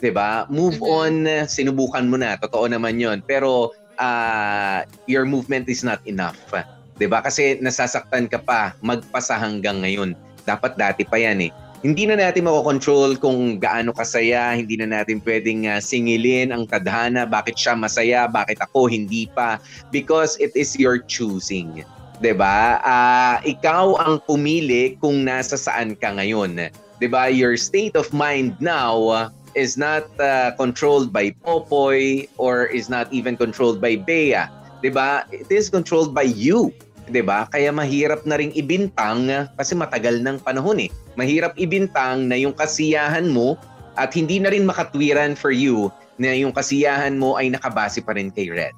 [0.00, 0.48] 'Di ba?
[0.48, 0.88] Move Mhm.
[0.88, 1.12] on,
[1.46, 3.20] sinubukan mo na, totoo naman 'yon.
[3.28, 6.40] Pero ah, your movement is not enough.
[6.96, 7.20] 'Di ba?
[7.20, 10.16] Kasi nasasaktan ka pa magpasa hanggang ngayon.
[10.48, 11.52] Dapat dati pa 'yan eh.
[11.82, 17.26] Hindi na natin makokontrol kung gaano kasaya, hindi na natin pwedeng ah, singilin ang tadhana,
[17.26, 19.58] bakit siya masaya, bakit ako hindi pa
[19.90, 21.82] because it is your choosing.
[22.22, 22.78] 'Di ba?
[22.86, 26.70] Ah, ikaw ang pumili kung nasa saan ka ngayon.
[27.02, 27.26] 'Di ba?
[27.26, 29.26] Your state of mind now
[29.58, 34.46] is not ah, controlled by Popoy or is not even controlled by Bea.
[34.86, 35.26] 'Di ba?
[35.34, 36.70] It is controlled by you.
[37.10, 37.50] 'Di ba?
[37.50, 41.01] Kaya mahirap na ring ibintang kasi matagal ng panahon eh.
[41.14, 43.60] Mahirap ibintang na yung kasiyahan mo
[44.00, 48.32] at hindi na rin makatwiran for you na yung kasiyahan mo ay nakabase pa rin
[48.32, 48.76] kay Red.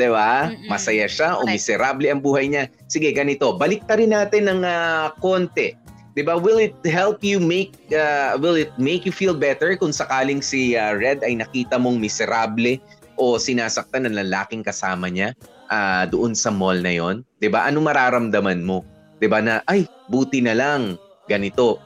[0.00, 0.48] 'Di ba?
[0.64, 2.72] Masaya siya o miserable ang buhay niya.
[2.88, 3.52] Sige, ganito.
[3.60, 5.76] Balik rin natin ng ah, konti.
[6.16, 6.40] 'Di ba?
[6.40, 10.72] Will it help you make ah, will it make you feel better kung sakaling si
[10.72, 12.80] ah, Red ay nakita mong miserable
[13.20, 15.36] o sinasaktan ng lalaking kasama niya
[15.68, 17.20] ah, doon sa mall na 'yon?
[17.36, 17.68] 'Di ba?
[17.68, 18.80] Ano mararamdaman mo?
[19.20, 20.96] 'Di ba na ay buti na lang
[21.30, 21.78] ganito.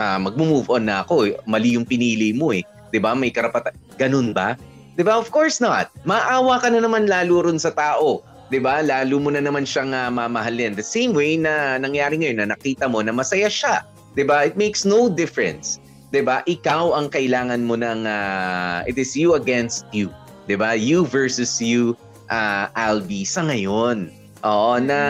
[0.00, 1.30] Ah, magmo-move on na ako.
[1.30, 1.38] eh.
[1.46, 2.66] Mali yung pinili mo eh.
[2.90, 3.14] 'Di ba?
[3.14, 3.70] May karapatan.
[3.94, 4.58] Ganun ba?
[4.98, 5.22] 'Di ba?
[5.22, 5.94] Of course not.
[6.02, 8.26] Maawa ka na naman lalo ron sa tao.
[8.50, 8.82] 'Di ba?
[8.82, 10.74] Lalo mo na naman siyang ah, mamahalin.
[10.74, 13.86] The same way na nangyari ngayon na nakita mo na masaya siya.
[14.18, 14.42] 'Di ba?
[14.42, 15.78] It makes no difference.
[16.10, 16.42] 'Di ba?
[16.50, 20.10] Ikaw ang kailangan mo ng ah, it is you against you.
[20.50, 20.74] 'Di ba?
[20.74, 21.94] You versus you
[22.32, 24.10] ah, Albi sa ngayon.
[24.40, 25.00] Oo, na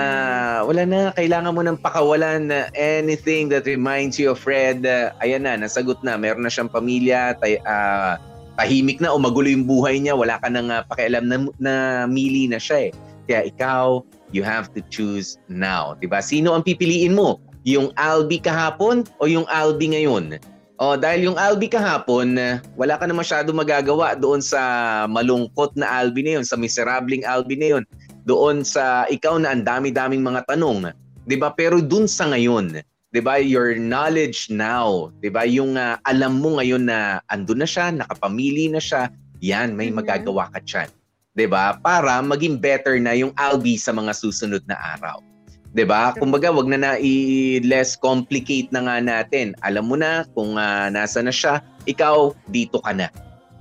[0.66, 4.82] wala na kailangan mo ng pakawalan na anything that reminds you of Fred.
[4.82, 6.18] ah, ayan na, nasagot na.
[6.18, 8.18] Meron na siyang pamilya, tay, ah,
[8.58, 11.74] tahimik na o magulo yung buhay niya, wala ka nang ah, pakialam na, na
[12.10, 12.92] mili na siya eh.
[13.30, 14.02] Kaya ikaw,
[14.34, 15.94] you have to choose now.
[15.94, 16.18] 'Di ba?
[16.18, 17.38] Sino ang pipiliin mo?
[17.62, 20.42] Yung Albi kahapon o yung Albi ngayon?
[20.80, 24.58] O dahil yung Albi kahapon, ah, wala ka na masyado magagawa doon sa
[25.06, 27.84] malungkot na Albi na yun, sa miserableng Albi na yun,
[28.24, 30.92] doon sa ikaw na ang dami-daming mga tanong.
[31.24, 31.52] 'Di ba?
[31.52, 32.80] Pero doon sa ngayon,
[33.12, 33.38] 'di ba?
[33.38, 35.44] Your knowledge now, 'di ba?
[35.44, 39.08] Yung ah, alam mo ngayon na andun na siya, nakapamili na siya,
[39.40, 39.96] yan may Mhm.
[40.00, 40.90] magagawa ka diyan.
[41.36, 41.78] 'Di ba?
[41.78, 45.22] Para maging better na yung Albi sa mga susunod na araw.
[45.70, 46.10] 'Di ba?
[46.18, 49.54] Kumbaga, wag na na i-less complicate na nga natin.
[49.62, 53.06] Alam mo na kung ah, nasa na siya, ikaw dito ka na.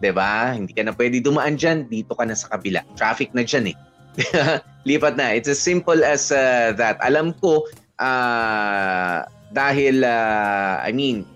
[0.01, 0.55] 'Di ba?
[0.57, 2.81] Hindi ka na pwede dumaan diyan, dito ka na sa kabila.
[2.97, 3.77] Traffic na diyan eh.
[4.89, 5.35] Lipat na.
[5.35, 6.97] It's as simple as uh, that.
[7.03, 7.67] Alam ko
[7.99, 11.27] ah, dahil ah, I mean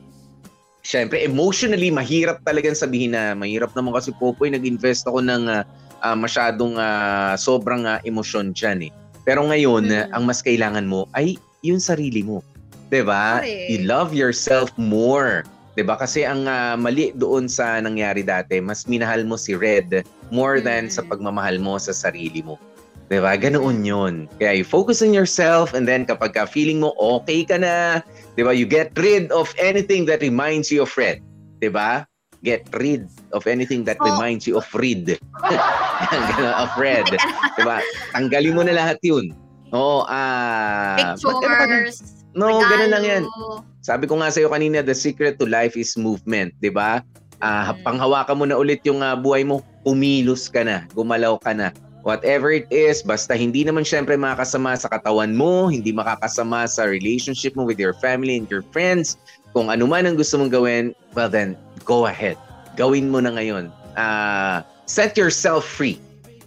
[0.83, 5.63] Siyempre, emotionally, mahirap talagang sabihin na mahirap naman kasi Popoy, nag-invest ako ng ah,
[6.03, 8.91] ah, masyadong ah, sobrang ah, emosyon dyan eh.
[9.23, 10.11] Pero ngayon, Mm.
[10.11, 12.43] ang mas kailangan mo ay yung sarili mo.
[12.91, 13.39] 'Di ba?
[13.47, 15.47] You love yourself more.
[15.73, 15.97] 'Di ba?
[15.97, 20.85] Kasi ang ah, mali doon sa nangyari dati, mas minahal mo si Red more than
[20.87, 20.93] Mm.
[20.93, 22.61] sa pagmamahal mo sa sarili mo.
[23.09, 23.33] 'Di ba?
[23.33, 24.13] Ganoon 'yun.
[24.37, 27.99] Kaya you focus on yourself and then kapag ka feeling mo okay ka na,
[28.37, 28.53] 'di ba?
[28.53, 31.25] You get rid of anything that reminds you of Red.
[31.59, 32.05] 'Di ba?
[32.43, 35.15] Get rid of anything that So- reminds you of Red.
[36.63, 37.07] Of Red.
[37.55, 37.79] 'Di ba?
[38.13, 39.31] Tanggalin mo na lahat 'yun.
[39.73, 40.93] Oo, ah...
[41.01, 42.22] ano ka na- Pictures.
[42.33, 43.23] No, ganun lang yan.
[43.25, 43.61] regalo.
[43.83, 47.03] Sabi ko nga sa'yo kanina, the secret to life is movement, di ba?
[47.43, 47.83] Ah, Mm.
[47.83, 51.69] panghawakan mo na ulit yung ah, buhay mo, kumilos ka na, gumalaw ka na.
[52.03, 57.55] Whatever it is, basta hindi naman syempre makakasama sa katawan mo, hindi makakasama sa relationship
[57.55, 59.15] mo with your family and your friends.
[59.55, 61.55] Kung ano man ang gusto mong gawin, well then,
[61.87, 62.35] go ahead.
[62.75, 63.71] Gawin mo na ngayon.
[63.95, 65.99] Ah, set yourself free.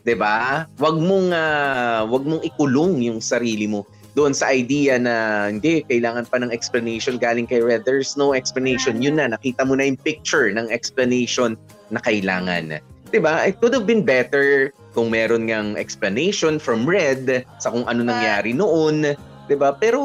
[0.07, 0.65] 'di ba?
[0.79, 3.83] Wag mong ah, wag mong ikulong yung sarili mo
[4.17, 7.85] doon sa idea na hindi, kailangan pa ng explanation galing kay Red.
[7.85, 9.05] There's no explanation.
[9.05, 11.61] Yun na, nakita mo na yung picture ng explanation
[11.93, 12.81] na kailangan.
[13.21, 13.45] ba?
[13.45, 18.57] It could have been better kung meron ngang explanation from Red sa kung ano nangyari
[18.57, 19.13] noon.
[19.53, 19.77] ba?
[19.77, 20.01] Pero,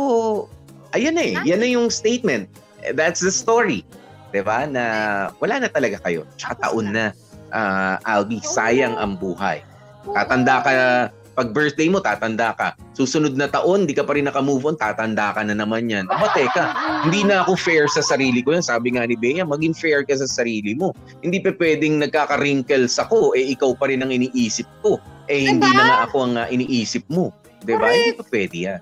[0.91, 2.52] ayan eh, yan na yung statement.
[2.91, 3.88] That's the story.
[4.43, 4.67] ba?
[4.67, 4.84] Na
[5.39, 6.28] wala na talaga kayo.
[6.36, 7.15] Tsaka taon na.
[7.56, 9.63] Ah, Albi, sayang ang buhay.
[10.12, 10.71] Tatanda ka,
[11.32, 12.76] pag birthday mo, tatanda ka.
[12.91, 16.06] Susunod na taon, di ka pa rin nakamove on, tatanda ka na naman yan.
[16.12, 16.76] Aba, teka,
[17.08, 18.65] hindi na ako fair sa sarili ko yan.
[18.65, 20.91] Sabi nga ni Bea, maging fair ka sa sarili mo.
[21.24, 25.00] Hindi pa pwedeng nagkaka-wrinkles ako, eh ikaw pa rin ang iniisip ko.
[25.32, 25.80] Eh hindi Diba?
[25.80, 27.32] na nga ako ang ah, iniisip mo.
[27.63, 27.88] Di ba?
[27.88, 28.82] Hindi pa pwede yan.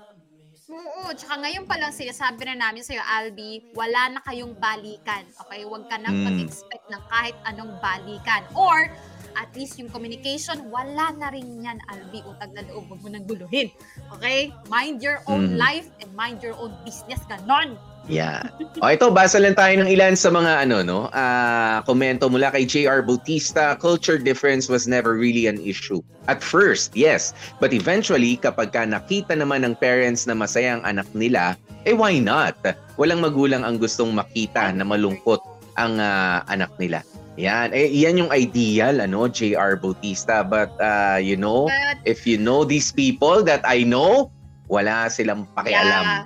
[0.70, 5.26] Oo, tsaka ngayon pa lang sinasabi na namin sa'yo, Albi, wala na kayong balikan.
[5.46, 5.66] Okay?
[5.66, 6.26] Huwag ka nang Mm.
[6.26, 8.42] mag-expect ng kahit anong balikan.
[8.54, 8.90] Or,
[9.36, 12.22] at least yung communication, wala na rin yan, Albi.
[12.24, 13.70] Utag na loob, huwag mo nang guluhin.
[14.18, 14.50] Okay?
[14.66, 15.58] Mind your own Mm.
[15.58, 17.20] life and mind your own business.
[17.30, 17.78] Ganon.
[18.08, 18.48] Yeah.
[18.82, 22.66] O ito, basa lang tayo ng ilan sa mga ano no, ah komento mula kay
[22.66, 26.02] JR Bautista, culture difference was never really an issue.
[26.26, 31.06] At first, yes, but eventually kapag ka nakita naman ng parents na masaya ang anak
[31.12, 31.54] nila,
[31.86, 32.56] eh why not?
[32.98, 35.38] Walang magulang ang gustong makita na malungkot
[35.78, 37.04] ang ah, anak nila.
[37.38, 42.36] Yan, eh yan yung ideal ano, JR Bautista, but ah, you know, But, if you
[42.40, 44.34] know these people that I know,
[44.66, 46.04] wala silang pakialam.
[46.06, 46.24] yeah.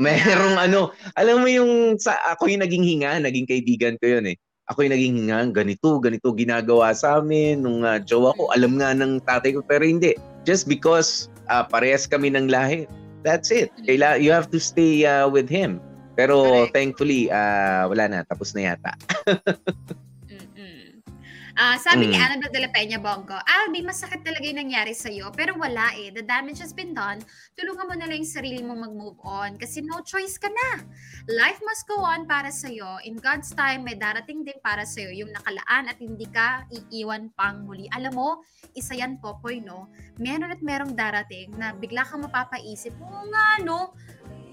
[0.00, 4.36] Merong ano, alam mo yung sa ako yung naging hinga, naging kaibigan ko yun eh.
[4.72, 8.48] Ako yung naging hinga, ganito, ganito ginagawa sa amin nung uh, jowa ko.
[8.56, 10.16] Alam nga ng tatay ko pero hindi.
[10.48, 12.88] Just because ah, parehas kami ng lahi.
[13.22, 13.70] That's it.
[13.86, 15.78] Kaila, you have to stay ah, with him.
[16.18, 16.74] Pero Correct.
[16.74, 18.18] thankfully, ah, wala na.
[18.26, 18.92] Tapos na yata.
[21.62, 22.26] Ah, sabi ni Mm.
[22.26, 26.10] Annabelle de la Peña Bongo, Albi, masakit talaga yung nangyari sa'yo, pero wala eh.
[26.10, 27.22] The damage has been done.
[27.54, 30.82] Tulungan mo na lang yung sarili mo mag-move on kasi no choice ka na.
[31.30, 32.98] Life must go on para sa'yo.
[33.06, 37.62] In God's time, may darating din para sa'yo yung nakalaan at hindi ka iiwan pang
[37.62, 37.86] muli.
[37.94, 38.28] Alam mo,
[38.74, 39.86] isa yan, Popoy, no?
[40.18, 43.94] Meron at merong darating na bigla kang mapapaisip, oo nga, no?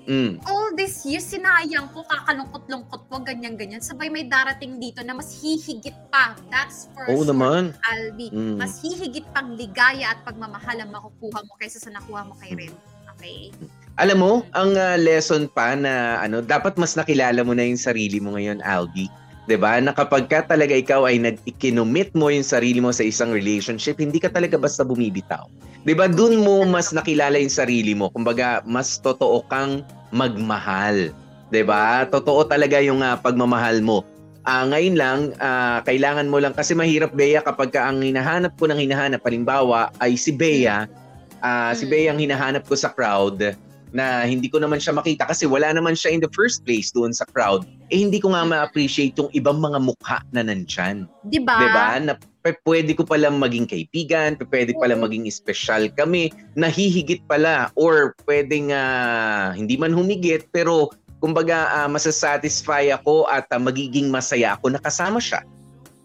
[0.09, 0.41] Mm.
[0.49, 3.77] all these years, sinayang ko, kakalungkot-lungkot ko, ganyan-ganyan.
[3.77, 6.33] Sabay may darating dito na mas hihigit pa.
[6.49, 7.77] That's for Oo sure, naman.
[7.85, 8.33] Albi.
[8.33, 8.57] Mm.
[8.57, 12.73] Mas hihigit pang ligaya at pagmamahal ang makukuha mo kaysa sa nakuha mo kay Ren.
[13.13, 13.53] Okay?
[14.01, 18.17] Alam mo, ang ah, lesson pa na ano, dapat mas nakilala mo na yung sarili
[18.17, 19.05] mo ngayon, Albi.
[19.49, 19.81] 'Di ba?
[19.81, 24.21] Na kapag ka talaga ikaw ay nag-ikinomit mo yung sarili mo sa isang relationship, hindi
[24.21, 25.49] ka talaga basta bumibitaw.
[25.81, 26.05] 'Di ba?
[26.05, 28.13] Doon mo mas nakilala yung sarili mo.
[28.13, 29.81] Kumbaga, mas totoo kang
[30.13, 31.09] magmahal.
[31.49, 32.05] 'Di ba?
[32.05, 34.05] Totoo talaga yung ah, pagmamahal mo.
[34.45, 38.69] Ah, ngayon lang, ah, kailangan mo lang kasi mahirap Bea kapag ka ang hinahanap ko
[38.69, 40.85] ng hinahanap halimbawa ay si Bea,
[41.41, 41.91] ah, si Mm.
[41.91, 43.57] Bea ang hinahanap ko sa crowd
[43.89, 47.10] na hindi ko naman siya makita kasi wala naman siya in the first place doon
[47.10, 51.10] sa crowd, eh hindi ko nga ma-appreciate yung ibang mga mukha na nandyan.
[51.25, 51.58] Di ba?
[51.58, 51.88] 'Di ba?
[51.97, 52.13] Na
[52.65, 55.06] pwede ko palang maging kaibigan, pwede palang Oo.
[55.10, 62.93] maging espesyal kami, nahihigit pala or pwedeng ah, hindi man humigit pero kumbaga ah, masasatisfy
[62.93, 65.41] ako at ah, magiging masaya ako nakasama siya.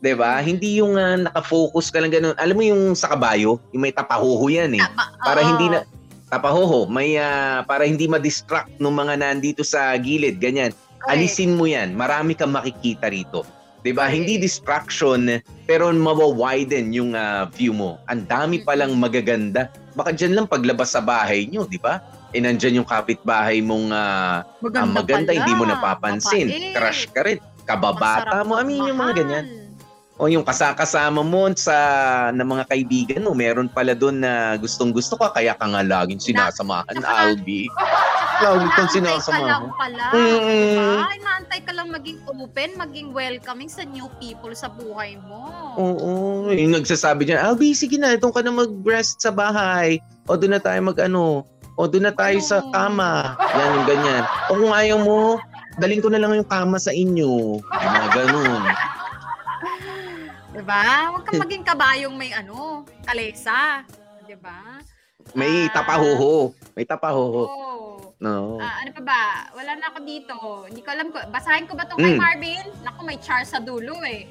[0.00, 0.40] 'Di ba?
[0.40, 2.36] Hindi yung ah, naka-focus ka lang ganun.
[2.40, 4.84] Alam mo yung sa kabayo, yung may tapahuho yan eh
[5.20, 5.84] para hindi na
[6.28, 10.72] tapahoho, may ah, para hindi ma-distract ng mga nandito sa gilid, ganyan.
[11.04, 11.10] Correct.
[11.10, 11.92] Alisin mo 'yan.
[11.92, 13.44] Marami kang makikita rito.
[13.84, 14.08] 'Di ba?
[14.08, 14.16] Correct.
[14.16, 15.28] Hindi distraction
[15.68, 18.00] pero mawa-widen yung ah, view mo.
[18.08, 19.68] Ang dami palang magaganda.
[19.92, 22.00] Baka diyan lang paglabas sa bahay nyo, 'di ba?
[22.34, 24.42] Eh nandyan yung kapitbahay mong ah,
[24.90, 25.38] maganda, pala.
[25.38, 26.50] hindi mo napapansin.
[26.50, 26.74] Mapait.
[26.74, 27.38] Crush ka rin.
[27.64, 28.60] Kababata Masarap mo.
[28.60, 29.63] I mean, yung mga ganyan.
[30.14, 31.74] O yung kasakasama mo sa
[32.30, 36.94] ng mga kaibigan mo, meron pala doon na gustong-gusto ka kaya ka nga laging sinasamahan,
[36.94, 37.66] Saka- Albi.
[38.34, 39.70] Lagi kang Inaantay ka lang sinasamahan.
[39.74, 40.04] pala.
[40.10, 40.22] Mm.
[40.46, 41.10] Diba?
[41.12, 45.50] Inaantay ka lang maging open, maging welcoming sa new people sa buhay mo.
[45.74, 46.10] Oo,
[46.48, 49.98] yung nagsasabi dyan, Albi, sige na, doon ka na mag-rest sa bahay.
[50.26, 51.42] O doon na tayo mag-ano.
[51.74, 52.70] O doon na tayo sa Ano?
[52.70, 53.34] kama.
[53.34, 54.22] Yan, yung ganyan.
[54.46, 55.18] O kung ayaw mo,
[55.76, 57.58] daling ko na lang yung kama sa inyo.
[57.58, 58.62] Yung mga ganun.
[60.64, 61.12] Diba?
[61.12, 63.84] Huwag kang maging kabayong may ano, kalesa.
[64.24, 64.80] Diba?
[65.36, 65.76] May Ah.
[65.76, 66.56] tapahoho.
[66.72, 67.42] May tapahoho.
[67.44, 68.16] Oh.
[68.16, 68.56] No.
[68.56, 69.22] Ah, ano pa ba?
[69.52, 70.32] Wala na ako dito.
[70.64, 71.20] Hindi ko alam ko.
[71.28, 72.16] Basahin ko ba itong kay Mm.
[72.16, 72.64] Marvin?
[72.80, 74.24] Naku, may char sa dulo eh.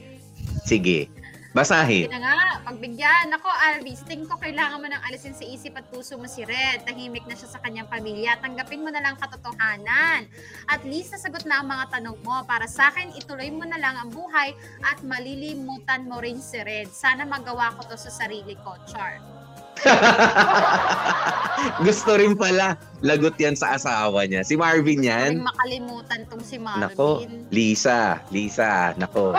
[0.65, 1.05] Sige.
[1.54, 2.10] Basahin.
[2.10, 3.30] Hindi na nga, pagbigyan.
[3.30, 6.82] Nako, Alvis, tingin ko kailangan mo nang alisin sa isip at puso mo si Red.
[6.82, 8.41] Tahimik na siya sa kanyang pamilya.
[8.41, 10.26] Tanggapin mo na lang katotohanan.
[10.66, 12.41] At least nasagot na ang mga tanong mo.
[12.49, 16.89] Para sa akin, ituloy mo na lang ang buhay at malilimutan mo rin si Red.
[16.89, 19.43] Sana magawa ko to sa sarili ko, Char.
[21.86, 22.75] Gusto rin pala.
[22.99, 24.43] Lagot yan sa asawa niya.
[24.43, 25.43] Si Marvin yan.
[25.43, 26.88] makalimutan tong si Marvin.
[26.88, 29.36] Nako, Lisa, Lisa, nako.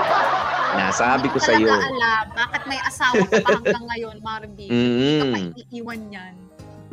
[0.75, 4.69] Nasabi ko sa Hindi talaga alam bakit may asawa ka pa hanggang ngayon, Marvin.
[4.69, 5.53] Hindi ka pa Mm.
[5.71, 6.35] iiwan yan.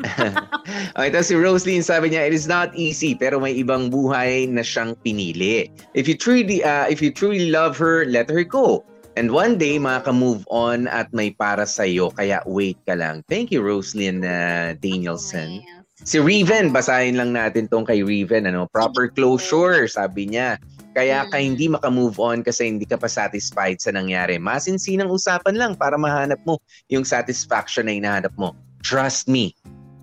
[0.98, 4.66] Okay, ito si Roslyn sabi niya, it is not easy pero may ibang buhay na
[4.66, 5.70] siyang pinili.
[5.94, 8.82] If you truly uh, if you truly love her, let her go.
[9.22, 13.22] And one day makaka-move on at may para sa iyo kaya wait ka lang.
[13.30, 15.62] Thank you Roslyn uh, Danielson.
[16.02, 20.58] Si Riven, basahin lang natin tong kay Riven, ano, proper closure, sabi niya.
[20.98, 21.54] Kaya ka Mm.
[21.54, 24.42] hindi maka-move on kasi hindi ka pa satisfied sa nangyari.
[24.42, 26.58] Masinsinang usapan lang para mahanap mo
[26.90, 28.58] yung satisfaction na hinahanap mo.
[28.82, 29.54] Trust me,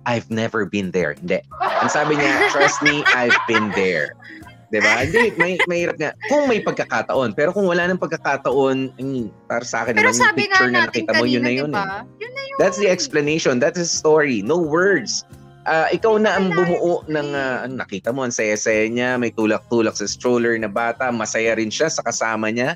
[0.07, 1.19] I've never been there.
[1.19, 1.43] Hindi.
[1.59, 4.15] Ang sabi niya, trust me, I've been there.
[4.69, 5.01] 'Di ba?
[5.01, 6.11] Hindi, may mahirap nga.
[6.29, 10.21] Kung may pagkakataon, pero kung wala nang pagkakataon, I mean, para sa akin Pero naman
[10.21, 11.71] yung picture na nakita mo, kanina, yun na yun.
[11.73, 11.75] Eh.
[11.75, 11.87] ba?
[12.21, 12.57] Yun na yun.
[12.61, 13.57] That's the explanation.
[13.57, 14.45] That's the story.
[14.45, 15.25] No words.
[15.69, 20.09] Ah, ikaw na ang bumuo ng ano, nakita mo ang saya-saya niya, may tulak-tulak sa
[20.09, 22.73] stroller na bata, masaya rin siya sa kasama niya.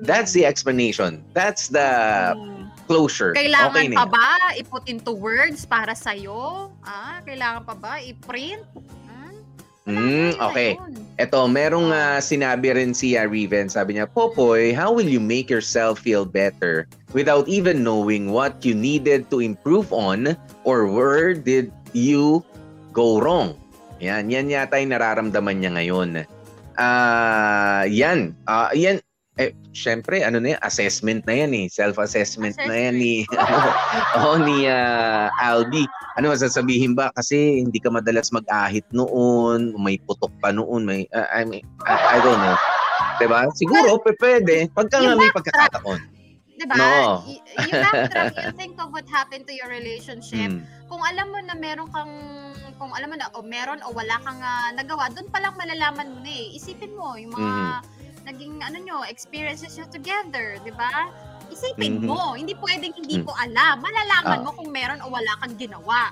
[0.00, 1.20] That's the explanation.
[1.36, 1.84] That's the
[2.32, 2.68] Hmm.
[2.88, 3.32] closure.
[3.32, 6.72] Kailangan okay pa ba i-put into words para sa'yo?
[6.84, 8.60] Ah, kailangan pa ba i-print?
[9.84, 10.80] Mm, okay.
[11.20, 13.68] Eto, merong ah, sinabi rin si ah, Riven.
[13.68, 18.72] Sabi niya, Popoy, how will you make yourself feel better without even knowing what you
[18.72, 20.32] needed to improve on
[20.64, 22.40] or where did you
[22.96, 23.60] go wrong?
[24.00, 26.10] Yan, yan yata yung nararamdaman niya ngayon.
[26.80, 28.32] Ah, yan.
[28.48, 28.98] Ah, yan.
[29.34, 30.60] Eh, syempre, ano na yan?
[30.62, 31.66] Assessment na yan eh.
[31.66, 33.68] Self-assessment na yan ni, ano,
[34.22, 35.82] oh, ni ah, Albi.
[36.14, 37.10] Ano masasabihin ba?
[37.18, 42.14] Kasi hindi ka madalas mag-ahit noon, may putok pa noon, may, ah, I, mean, I,
[42.14, 42.54] I don't know.
[43.18, 43.50] Diba?
[43.58, 44.70] Siguro, pe, pwede.
[44.70, 46.00] Pagka nga may pagkakataon.
[46.54, 46.74] Diba?
[46.78, 47.26] No.
[47.26, 50.46] Y- you backtrack, you think of what happened to your relationship.
[50.46, 50.62] Mm.
[50.86, 52.14] Kung alam mo na meron kang
[52.78, 56.06] kung alam mo na o meron o wala kang ah, nagawa, doon pa lang malalaman
[56.14, 56.54] mo na eh.
[56.54, 58.03] Isipin mo yung mga Mm-hmm.
[58.24, 61.12] Naging ano nyo, experiences nyo together, di ba?
[61.52, 62.08] Isipin Mhm.
[62.08, 63.24] mo, hindi pwedeng hindi Mm.
[63.28, 63.84] ko alam.
[63.84, 64.42] Malalaman Ah.
[64.42, 66.10] mo kung meron o wala kang ginawa.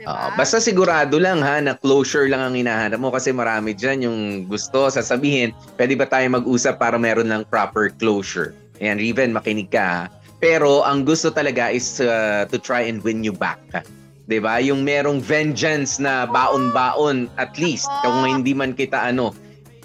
[0.00, 0.40] Di Oo, ba?
[0.40, 4.88] basta sigurado lang ha, na closure lang ang hinahanap mo kasi marami dyan yung gusto
[4.88, 8.56] sasabihin, pwede ba tayo mag-usap para meron lang proper closure?
[8.80, 10.02] Ayan, Riven, makinig ka ha.
[10.40, 13.60] Pero ang gusto talaga is uh, to try and win you back.
[13.76, 13.84] Ha?
[14.24, 14.56] 'Di ba?
[14.56, 19.36] Yung merong vengeance na baon-baon at least kung hindi man kita ano.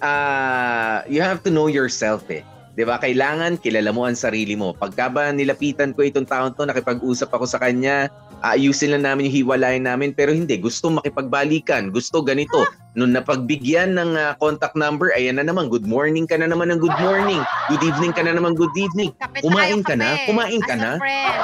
[0.03, 2.43] Ah you have to know yourself eh.
[2.75, 2.99] 'Di ba?
[2.99, 4.75] Kailangan kilala mo ang sarili mo.
[4.75, 8.11] Pagka ba nilapitan ko itong taon to, nakipag-usap ako sa kanya,
[8.43, 12.61] aayusin lang namin yung hiwalayan namin pero hindi gusto makipagbalikan gusto ganito
[12.93, 16.77] nung napagbigyan ng ah, contact number ayan na naman good morning ka na naman ng
[16.77, 17.41] good morning
[17.71, 20.19] good evening ka na naman good evening Kape kumain ka na?
[20.29, 20.99] Kumain ka na?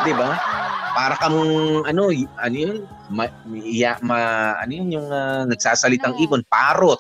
[0.05, 0.37] 'di ba
[0.91, 0.99] Mm.
[0.99, 1.39] para kang
[1.87, 3.23] ano ano yun ma,
[3.63, 6.99] iya, ma ano yun yung ah, nagsasalitang ibon parrot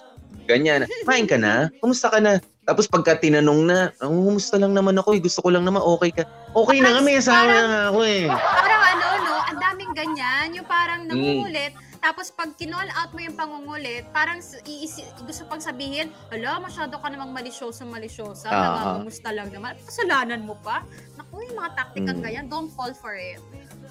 [0.51, 4.93] ganyan kumain ka na kumusta ka na tapos pagka tinanong na oh, kumusta lang naman
[4.93, 7.81] ako eh gusto ko lang naman okay ka okay na nga may asawa na nga
[7.89, 9.33] ako eh Parang ano, no?
[9.43, 10.47] Ang daming ganyan.
[10.53, 11.09] Yung parang Mm.
[11.09, 11.71] nangungulit.
[11.99, 17.07] Tapos pag kinall out mo yung pangungulit, parang iisi, gusto pang sabihin, hala, masyado ka
[17.07, 18.47] namang malisyoso, malisyosa.
[18.47, 18.57] Ah.
[18.57, 19.75] Nangangamusta lang naman.
[19.81, 20.81] Kasalanan mo pa.
[21.13, 22.23] Naku, yung mga taktikang Mm.
[22.23, 23.37] ganyan, don't fall for it.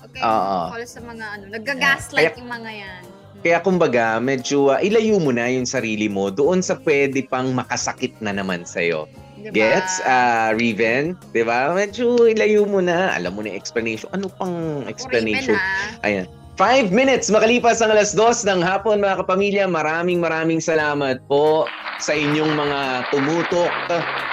[0.00, 0.18] Okay?
[0.18, 0.32] Ah,
[0.66, 3.02] Don't fall sa mga ano, nagagaslight Kaya- yung mga yan.
[3.40, 8.12] Kaya kumbaga, medyo ah, ilayo mo na yung sarili mo doon sa pwede pang makasakit
[8.20, 9.08] na naman sa'yo.
[9.40, 9.56] Diba?
[9.56, 11.16] Gets, ah Riven?
[11.32, 11.72] Di ba?
[11.72, 13.16] Medyo ilayo mo na.
[13.16, 14.12] Alam mo na explanation.
[14.12, 15.56] Ano pang explanation?
[16.04, 16.38] Raven, ah.
[16.60, 19.64] Five minutes makalipas ang alas dos ng hapon mga kapamilya.
[19.64, 21.64] Maraming maraming salamat po
[21.96, 23.72] sa inyong mga tumutok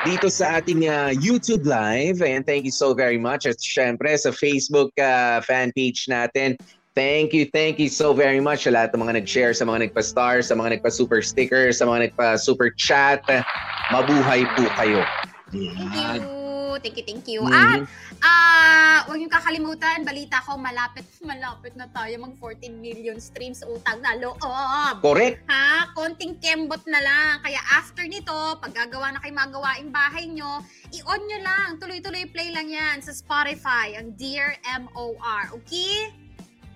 [0.04, 2.20] dito sa ating ah, YouTube Live.
[2.20, 3.48] And thank you so very much.
[3.48, 6.60] At syempre sa Facebook ah, fan page natin.
[6.98, 10.42] Thank you, thank you so very much sa lahat ng mga nag-share, sa mga nagpa-star,
[10.42, 13.22] sa mga nagpa-super sticker, sa mga nagpa-super chat.
[13.94, 15.06] Mabuhay po kayo.
[15.54, 16.26] Thank you.
[16.82, 17.42] Thank you, thank you.
[17.46, 17.90] At Mhm.
[18.22, 24.02] Ah, huwag niyo kakalimutan, balita ko malapit malapit na tayo mag 14 million streams utang
[24.02, 24.98] na loob.
[25.02, 25.46] Correct.
[25.54, 27.46] Ha, konting kembot na lang.
[27.46, 30.66] Kaya after nito, pag gagawa na kayo magawaing bahay nyo,
[30.98, 31.78] i-on nyo lang.
[31.78, 35.62] Tuloy-tuloy play lang yan sa Spotify, ang Dear MOR.
[35.62, 36.27] Okay?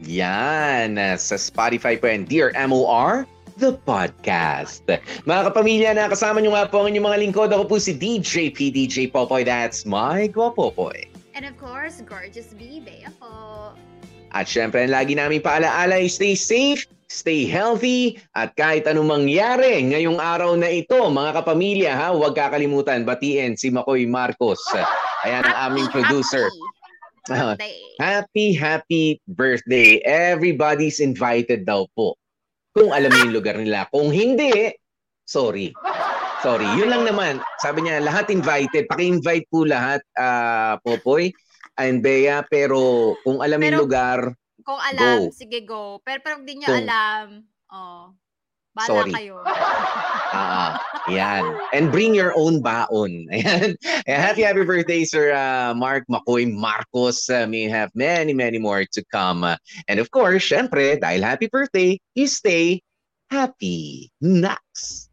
[0.09, 3.29] Yan, sa Spotify po yan, Dear MOR,
[3.61, 4.81] the podcast.
[5.29, 7.49] Mga kapamilya, nakasama nyo nga po ang inyong mga lingkod.
[7.53, 8.73] Ako po si DJ P.
[8.73, 9.45] DJ Popoy.
[9.45, 11.05] That's my Guapopoy.
[11.37, 13.77] And of course, Gorgeous B, Bea po.
[14.33, 20.17] At syempre, ang lagi namin paalaala, stay safe, stay healthy, at kahit anong mangyari ngayong
[20.17, 24.63] araw na ito, mga kapamilya, ha, huwag kakalimutan, batiin si Makoy Marcos.
[25.27, 26.47] Ayan ang aming producer.
[26.47, 26.80] Ah,
[27.27, 27.77] Birthday.
[28.01, 30.01] Happy, happy birthday.
[30.01, 32.17] Everybody's invited daw po.
[32.73, 33.85] Kung alam niyo yung lugar nila.
[33.93, 34.73] Kung hindi,
[35.27, 35.69] sorry.
[36.41, 36.65] Sorry.
[36.81, 37.37] Yun lang naman.
[37.61, 38.89] Sabi niya, lahat invited.
[38.89, 41.29] Paki-invite po lahat, ah, Popoy
[41.77, 42.41] and Bea.
[42.49, 44.19] Pero kung alam yung Pero- lugar,
[44.61, 45.33] Kung alam, Go.
[45.33, 45.97] sige go.
[46.05, 47.25] Pero pag di nyo Kung- alam,
[47.73, 48.13] oh,
[48.77, 49.11] bahala Sorry.
[49.11, 49.35] kayo.
[50.35, 50.79] ah,
[51.11, 51.43] yan.
[51.75, 53.27] And bring your own baon.
[53.35, 53.75] Ayan.
[54.07, 57.29] Happy, happy birthday, Sir uh, Mark Makoy Marcos.
[57.29, 59.43] Uh, may have many, many more to come.
[59.43, 59.57] Uh,
[59.87, 62.81] and of course, syempre, dahil happy birthday, you stay
[63.29, 64.11] happy.
[64.23, 65.10] Next.